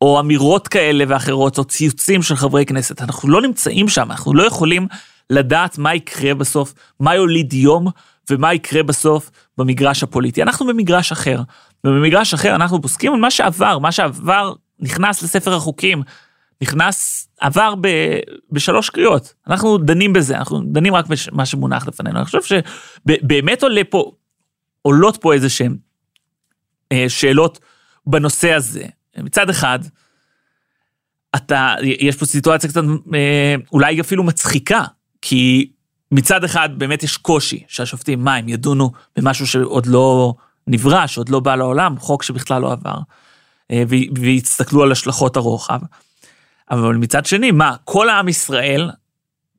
או 0.00 0.20
אמירות 0.20 0.68
כאלה 0.68 1.04
ואחרות, 1.08 1.58
או 1.58 1.64
ציוצים 1.64 2.22
של 2.22 2.36
חברי 2.36 2.66
כנסת, 2.66 3.02
אנחנו 3.02 3.28
לא 3.28 3.42
נמצאים 3.42 3.88
שם, 3.88 4.10
אנחנו 4.10 4.34
לא 4.34 4.42
יכולים 4.42 4.86
לדעת 5.30 5.78
מה 5.78 5.94
יקרה 5.94 6.34
בסוף, 6.34 6.74
מה 7.00 7.14
יוליד 7.14 7.52
יום, 7.52 7.86
ומה 8.30 8.54
יקרה 8.54 8.82
בסוף 8.82 9.30
במגרש 9.58 10.02
הפוליטי. 10.02 10.42
אנחנו 10.42 10.66
במגרש 10.66 11.12
אחר, 11.12 11.40
ובמגרש 11.84 12.34
אחר 12.34 12.54
אנחנו 12.54 12.82
פוסקים 12.82 13.12
על 13.12 13.20
מה 13.20 13.30
שעבר, 13.30 13.78
מה 13.78 13.92
שעבר 13.92 14.52
נכנס 14.80 15.22
לספר 15.22 15.54
החוקים, 15.54 16.02
נכנס, 16.62 17.28
עבר 17.40 17.74
ב, 17.80 17.88
בשלוש 18.50 18.90
קריאות. 18.90 19.34
אנחנו 19.46 19.78
דנים 19.78 20.12
בזה, 20.12 20.38
אנחנו 20.38 20.60
דנים 20.72 20.94
רק 20.94 21.06
במה 21.32 21.46
שמונח 21.46 21.88
לפנינו. 21.88 22.18
אני 22.18 22.24
חושב 22.24 22.42
שבאמת 22.42 23.62
עולה 23.62 23.82
פה, 23.90 24.12
עולות 24.82 25.16
פה 25.16 25.34
איזה 25.34 25.48
שהן 25.48 25.76
אה, 26.92 27.04
שאלות 27.08 27.58
בנושא 28.06 28.52
הזה. 28.52 28.84
מצד 29.18 29.50
אחד, 29.50 29.78
אתה, 31.36 31.74
יש 31.82 32.16
פה 32.16 32.26
סיטואציה 32.26 32.70
קצת 32.70 32.82
אה, 33.14 33.54
אולי 33.72 34.00
אפילו 34.00 34.22
מצחיקה, 34.22 34.84
כי 35.22 35.70
מצד 36.12 36.44
אחד 36.44 36.68
באמת 36.78 37.02
יש 37.02 37.16
קושי 37.16 37.64
שהשופטים, 37.68 38.24
מה, 38.24 38.34
הם 38.34 38.48
ידונו 38.48 38.92
במשהו 39.16 39.46
שעוד 39.46 39.86
לא 39.86 40.34
נברא, 40.66 41.06
שעוד 41.06 41.28
לא 41.28 41.40
בא 41.40 41.54
לעולם, 41.54 41.98
חוק 41.98 42.22
שבכלל 42.22 42.62
לא 42.62 42.72
עבר, 42.72 42.98
אה, 43.70 43.82
ויסתכלו 44.18 44.82
על 44.82 44.92
השלכות 44.92 45.36
הרוחב. 45.36 45.78
אבל 46.70 46.94
מצד 46.94 47.26
שני, 47.26 47.50
מה, 47.50 47.76
כל 47.84 48.08
העם 48.08 48.28
ישראל, 48.28 48.90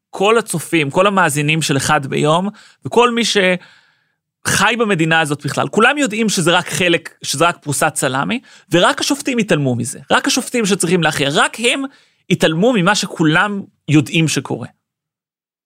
כל 0.09 0.37
הצופים, 0.37 0.89
כל 0.89 1.07
המאזינים 1.07 1.61
של 1.61 1.77
אחד 1.77 2.05
ביום, 2.05 2.49
וכל 2.85 3.11
מי 3.11 3.21
שחי 3.25 4.75
במדינה 4.79 5.19
הזאת 5.19 5.45
בכלל, 5.45 5.67
כולם 5.67 5.97
יודעים 5.97 6.29
שזה 6.29 6.51
רק 6.51 6.69
חלק, 6.69 7.13
שזה 7.23 7.47
רק 7.47 7.57
פרוסת 7.57 7.93
סלאמי, 7.95 8.39
ורק 8.71 8.99
השופטים 9.01 9.39
יתעלמו 9.39 9.75
מזה. 9.75 9.99
רק 10.11 10.27
השופטים 10.27 10.65
שצריכים 10.65 11.03
להכריע, 11.03 11.29
רק 11.33 11.57
הם 11.59 11.83
יתעלמו 12.29 12.73
ממה 12.73 12.95
שכולם 12.95 13.61
יודעים 13.87 14.27
שקורה. 14.27 14.67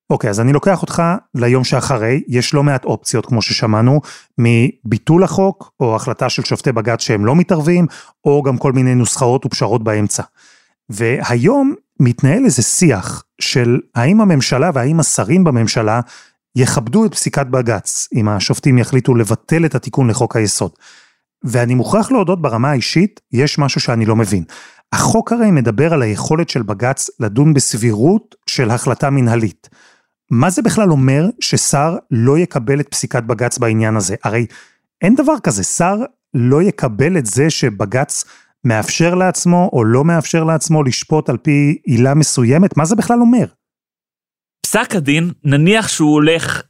אוקיי, 0.09 0.27
okay, 0.27 0.31
אז 0.31 0.39
אני 0.39 0.53
לוקח 0.53 0.81
אותך 0.81 1.03
ליום 1.35 1.63
שאחרי, 1.63 2.23
יש 2.27 2.53
לא 2.53 2.63
מעט 2.63 2.85
אופציות, 2.85 3.25
כמו 3.25 3.41
ששמענו, 3.41 4.01
מביטול 4.37 5.23
החוק, 5.23 5.71
או 5.79 5.95
החלטה 5.95 6.29
של 6.29 6.43
שופטי 6.43 6.71
בג"ץ 6.71 7.01
שהם 7.01 7.25
לא 7.25 7.35
מתערבים, 7.35 7.85
או 8.25 8.43
גם 8.43 8.57
כל 8.57 8.71
מיני 8.71 8.95
נוסחאות 8.95 9.45
ופשרות 9.45 9.83
באמצע. 9.83 10.23
והיום 10.89 11.75
מתנהל 11.99 12.45
איזה 12.45 12.61
שיח 12.61 13.23
של 13.41 13.79
האם 13.95 14.21
הממשלה 14.21 14.71
והאם 14.73 14.99
השרים 14.99 15.43
בממשלה 15.43 16.01
יכבדו 16.55 17.05
את 17.05 17.11
פסיקת 17.11 17.47
בג"ץ, 17.47 18.07
אם 18.15 18.29
השופטים 18.29 18.77
יחליטו 18.77 19.15
לבטל 19.15 19.65
את 19.65 19.75
התיקון 19.75 20.09
לחוק 20.09 20.35
היסוד. 20.35 20.71
ואני 21.43 21.75
מוכרח 21.75 22.11
להודות 22.11 22.41
ברמה 22.41 22.71
האישית, 22.71 23.19
יש 23.31 23.59
משהו 23.59 23.81
שאני 23.81 24.05
לא 24.05 24.15
מבין. 24.15 24.43
החוק 24.93 25.31
הרי 25.31 25.51
מדבר 25.51 25.93
על 25.93 26.01
היכולת 26.01 26.49
של 26.49 26.61
בג"ץ 26.61 27.09
לדון 27.19 27.53
בסבירות 27.53 28.35
של 28.47 28.69
החלטה 28.69 29.09
מנהלית. 29.09 29.69
מה 30.31 30.49
זה 30.49 30.61
בכלל 30.61 30.91
אומר 30.91 31.29
ששר 31.39 31.97
לא 32.11 32.37
יקבל 32.37 32.79
את 32.79 32.87
פסיקת 32.87 33.23
בג"ץ 33.23 33.57
בעניין 33.57 33.95
הזה? 33.95 34.15
הרי 34.23 34.45
אין 35.01 35.15
דבר 35.15 35.39
כזה, 35.43 35.63
שר 35.63 35.95
לא 36.33 36.61
יקבל 36.61 37.17
את 37.17 37.25
זה 37.25 37.49
שבג"ץ 37.49 38.25
מאפשר 38.67 39.15
לעצמו 39.15 39.69
או 39.73 39.83
לא 39.83 40.03
מאפשר 40.03 40.43
לעצמו 40.43 40.83
לשפוט 40.83 41.29
על 41.29 41.37
פי 41.37 41.77
עילה 41.83 42.13
מסוימת? 42.13 42.77
מה 42.77 42.85
זה 42.85 42.95
בכלל 42.95 43.19
אומר? 43.19 43.45
פסק 44.61 44.95
הדין, 44.95 45.31
נניח 45.43 45.87
שהוא 45.87 46.13
הולך, 46.13 46.61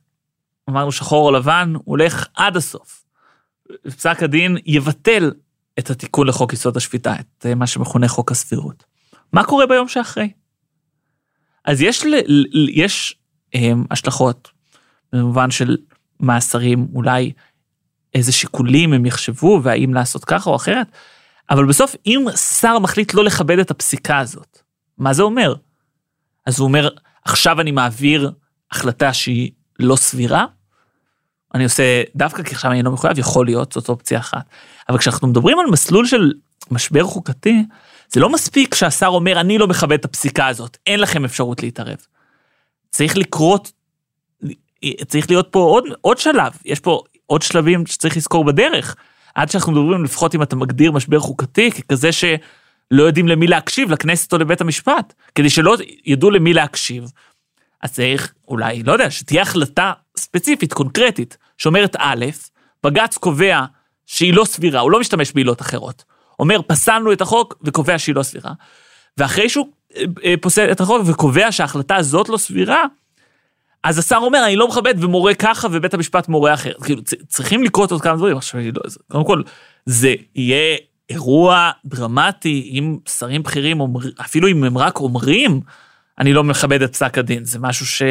אמרנו 0.70 0.92
שחור 0.92 1.28
או 1.28 1.32
לבן, 1.32 1.74
הוא 1.76 1.84
הולך 1.86 2.28
עד 2.36 2.58
הסוף. 2.58 3.04
פסק 3.84 4.24
הדין 4.24 4.58
יבטל 4.66 5.32
את 5.80 5.90
התיקון 5.90 6.28
לחוק 6.28 6.54
יסוד 6.54 6.78
השפיטה, 6.78 7.16
את 7.20 7.46
מה 7.46 7.68
שמכונה 7.68 8.08
חוק 8.08 8.32
הסבירות. 8.32 8.84
מה 9.34 9.44
קורה 9.44 9.66
ביום 9.66 9.88
שאחרי? 9.88 10.32
אז 11.66 11.82
יש, 11.82 12.06
יש 12.74 13.16
הם, 13.54 13.84
השלכות, 13.92 14.52
במובן 15.14 15.52
של 15.52 15.78
מאסרים, 16.20 16.88
אולי 16.94 17.32
איזה 18.14 18.32
שיקולים 18.32 18.94
הם 18.94 19.06
יחשבו, 19.06 19.62
והאם 19.64 19.94
לעשות 19.94 20.26
ככה 20.26 20.50
או 20.50 20.56
אחרת, 20.56 20.88
אבל 21.50 21.66
בסוף, 21.66 21.96
אם 22.06 22.26
שר 22.36 22.80
מחליט 22.80 23.14
לא 23.14 23.24
לכבד 23.24 23.60
את 23.60 23.72
הפסיקה 23.72 24.20
הזאת, 24.20 24.60
מה 24.98 25.14
זה 25.14 25.24
אומר? 25.24 25.56
אז 26.46 26.60
הוא 26.60 26.68
אומר, 26.68 26.90
עכשיו 27.26 27.62
אני 27.62 27.72
מעביר 27.72 28.32
החלטה 28.72 29.14
שהיא 29.14 29.52
לא 29.80 29.96
סבירה, 29.96 30.46
אני 31.54 31.64
עושה, 31.64 32.04
דווקא 32.16 32.44
כי 32.44 32.56
עכשיו 32.56 32.72
אני 32.72 32.84
לא 32.84 32.92
מחויב, 32.92 33.20
יכול 33.20 33.46
להיות, 33.46 33.72
זאת 33.72 33.90
אופציה 33.90 34.20
אחת. 34.20 34.46
אבל 34.90 34.98
כשאנחנו 34.98 35.28
מדברים 35.28 35.60
על 35.60 35.66
מסלול 35.66 36.06
של 36.06 36.34
משבר 36.72 37.04
חוקתי, 37.04 37.64
זה 38.10 38.20
לא 38.20 38.30
מספיק 38.30 38.76
שהשר 38.76 39.08
אומר, 39.08 39.40
אני 39.40 39.58
לא 39.58 39.68
מכבד 39.68 40.00
את 40.00 40.06
הפסיקה 40.06 40.48
הזאת, 40.48 40.78
אין 40.88 41.00
לכם 41.00 41.26
אפשרות 41.26 41.64
להתערב. 41.64 41.98
צריך 42.90 43.18
לקרות, 43.18 43.72
צריך 45.08 45.30
להיות 45.30 45.48
פה 45.52 45.60
עוד, 45.60 45.84
עוד 46.02 46.18
שלב, 46.18 46.58
יש 46.66 46.80
פה 46.80 47.04
עוד 47.26 47.42
שלבים 47.42 47.86
שצריך 47.86 48.18
לזכור 48.18 48.46
בדרך. 48.46 48.96
עד 49.38 49.50
שאנחנו 49.50 49.71
מדברים, 49.71 50.04
לפחות 50.04 50.36
אם 50.36 50.43
אתה 50.43 50.56
מגדיר 50.56 50.91
משבר 50.91 51.19
חוקתי 51.19 51.71
ככזה 51.71 52.12
שלא 52.12 53.04
יודעים 53.04 53.28
למי 53.28 53.47
להקשיב, 53.47 53.91
לכנסת 53.91 54.34
או 54.34 54.38
לבית 54.38 54.62
המשפט, 54.62 55.13
כדי 55.36 55.50
שלא 55.50 55.76
ידעו 56.06 56.32
למי 56.32 56.54
להקשיב. 56.54 57.12
אז 57.84 57.93
צריך 57.93 58.34
אולי, 58.47 58.84
לא 58.84 58.91
יודע, 58.91 59.12
שתהיה 59.12 59.41
החלטה 59.41 59.93
ספציפית, 60.17 60.73
קונקרטית, 60.73 61.38
שאומרת 61.58 61.95
א', 62.00 62.26
בג"ץ 62.84 63.17
קובע 63.17 63.65
שהיא 64.06 64.34
לא 64.34 64.45
סבירה, 64.45 64.80
הוא 64.80 64.91
לא 64.91 65.00
משתמש 65.00 65.32
בעילות 65.32 65.62
אחרות. 65.62 66.04
אומר, 66.39 66.62
פסלנו 66.67 67.13
את 67.13 67.21
החוק 67.21 67.56
וקובע 67.62 68.00
שהיא 68.00 68.15
לא 68.15 68.23
סבירה. 68.23 68.52
ואחרי 69.17 69.50
שהוא 69.50 69.67
אה, 69.95 70.04
אה, 70.23 70.34
פוסל 70.41 70.71
את 70.71 70.82
החוק 70.82 71.02
וקובע 71.06 71.52
שההחלטה 71.52 71.95
הזאת 71.95 72.30
לא 72.30 72.38
סבירה, 72.38 72.86
אז 73.84 74.00
השר 74.00 74.18
אומר, 74.22 74.46
אני 74.46 74.56
לא 74.56 74.68
מכבד 74.68 75.04
ומורה 75.04 75.34
ככה 75.34 75.68
ובית 75.72 75.94
המשפט 75.94 76.28
מורה 76.28 76.54
אחרת. 76.54 76.84
כאילו, 76.84 77.02
צריכים 77.28 77.63
לקרות 77.63 77.92
עוד 77.92 78.02
כמה 78.02 78.16
דברים. 78.16 78.38
עכשיו, 78.38 78.62
לא, 78.62 78.82
קודם 79.12 79.26
כל, 79.26 79.42
זה 79.86 80.16
יהיה 80.36 80.78
אירוע 81.10 81.72
דרמטי 81.86 82.70
אם 82.74 82.98
שרים 83.10 83.44
בכירים, 83.44 83.80
אומר, 83.80 84.02
אפילו 84.22 84.48
אם 84.48 84.63
הם 84.63 84.78
רק 84.78 85.00
אומרים, 85.00 85.62
אני 86.20 86.34
לא 86.34 86.44
מכבד 86.44 86.82
את 86.82 86.94
פסק 86.94 87.18
הדין. 87.18 87.46
זה 87.46 87.60
משהו 87.60 87.86
ש... 87.86 88.02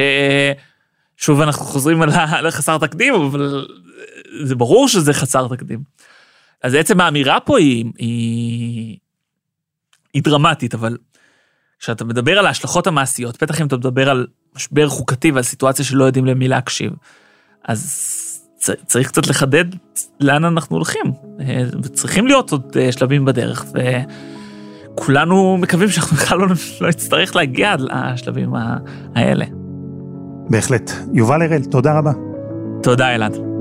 שוב 1.16 1.40
אנחנו 1.40 1.66
חוזרים 1.66 2.02
על 2.02 2.46
החסר 2.46 2.78
תקדים, 2.78 3.14
אבל 3.14 3.66
זה 4.42 4.54
ברור 4.54 4.88
שזה 4.88 5.12
חסר 5.12 5.48
תקדים. 5.48 5.82
אז 6.62 6.74
עצם 6.74 7.00
האמירה 7.00 7.40
פה 7.40 7.58
היא, 7.58 7.84
היא, 7.98 8.98
היא 10.14 10.22
דרמטית, 10.22 10.74
אבל 10.74 10.96
כשאתה 11.78 12.04
מדבר 12.04 12.38
על 12.38 12.46
ההשלכות 12.46 12.86
המעשיות, 12.86 13.42
בטח 13.42 13.60
אם 13.60 13.66
אתה 13.66 13.76
מדבר 13.76 14.10
על 14.10 14.26
משבר 14.56 14.88
חוקתי 14.88 15.30
ועל 15.30 15.42
סיטואציה 15.42 15.84
שלא 15.84 16.04
יודעים 16.04 16.26
למי 16.26 16.48
להקשיב, 16.48 16.92
אז 17.64 18.12
צריך 18.86 19.08
קצת 19.08 19.26
לחדד 19.26 19.64
לאן 20.20 20.44
אנחנו 20.44 20.76
הולכים, 20.76 21.12
אה, 21.40 21.62
וצריכים 21.82 22.26
להיות 22.26 22.52
עוד 22.52 22.76
אה, 22.76 22.92
שלבים 22.92 23.24
בדרך, 23.24 23.64
וכולנו 24.94 25.56
מקווים 25.56 25.88
שאנחנו 25.88 26.16
בכלל 26.16 26.38
לא, 26.38 26.46
לא 26.80 26.88
נצטרך 26.88 27.36
להגיע 27.36 27.74
לשלבים 27.78 28.54
האלה. 29.14 29.44
בהחלט. 30.50 30.92
יובל 31.12 31.42
הראל, 31.42 31.64
תודה 31.64 31.98
רבה. 31.98 32.12
תודה, 32.82 33.14
אלעד. 33.14 33.55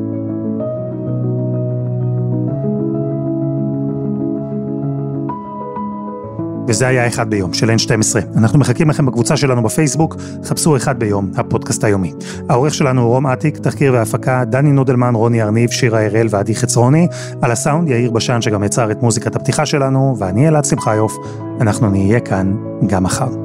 וזה 6.67 6.87
היה 6.87 7.07
אחד 7.07 7.29
ביום 7.29 7.53
של 7.53 7.69
N12. 7.69 8.37
אנחנו 8.37 8.59
מחכים 8.59 8.89
לכם 8.89 9.05
בקבוצה 9.05 9.37
שלנו 9.37 9.63
בפייסבוק, 9.63 10.15
חפשו 10.43 10.75
אחד 10.75 10.99
ביום, 10.99 11.31
הפודקאסט 11.35 11.83
היומי. 11.83 12.13
העורך 12.49 12.73
שלנו 12.73 13.01
הוא 13.01 13.09
רום 13.09 13.27
אטיק, 13.27 13.57
תחקיר 13.57 13.93
והפקה, 13.93 14.45
דני 14.45 14.71
נודלמן, 14.71 15.15
רוני 15.15 15.43
ארניב, 15.43 15.71
שירה 15.71 16.05
הראל 16.05 16.27
ועדי 16.29 16.55
חצרוני. 16.55 17.07
על 17.41 17.51
הסאונד 17.51 17.89
יאיר 17.89 18.11
בשן 18.11 18.41
שגם 18.41 18.63
יצר 18.63 18.91
את 18.91 19.01
מוזיקת 19.01 19.35
הפתיחה 19.35 19.65
שלנו, 19.65 20.15
ואני 20.19 20.47
אלעד 20.47 20.65
שמחיוף. 20.65 21.13
אנחנו 21.61 21.89
נהיה 21.89 22.19
כאן 22.19 22.55
גם 22.87 23.03
מחר. 23.03 23.44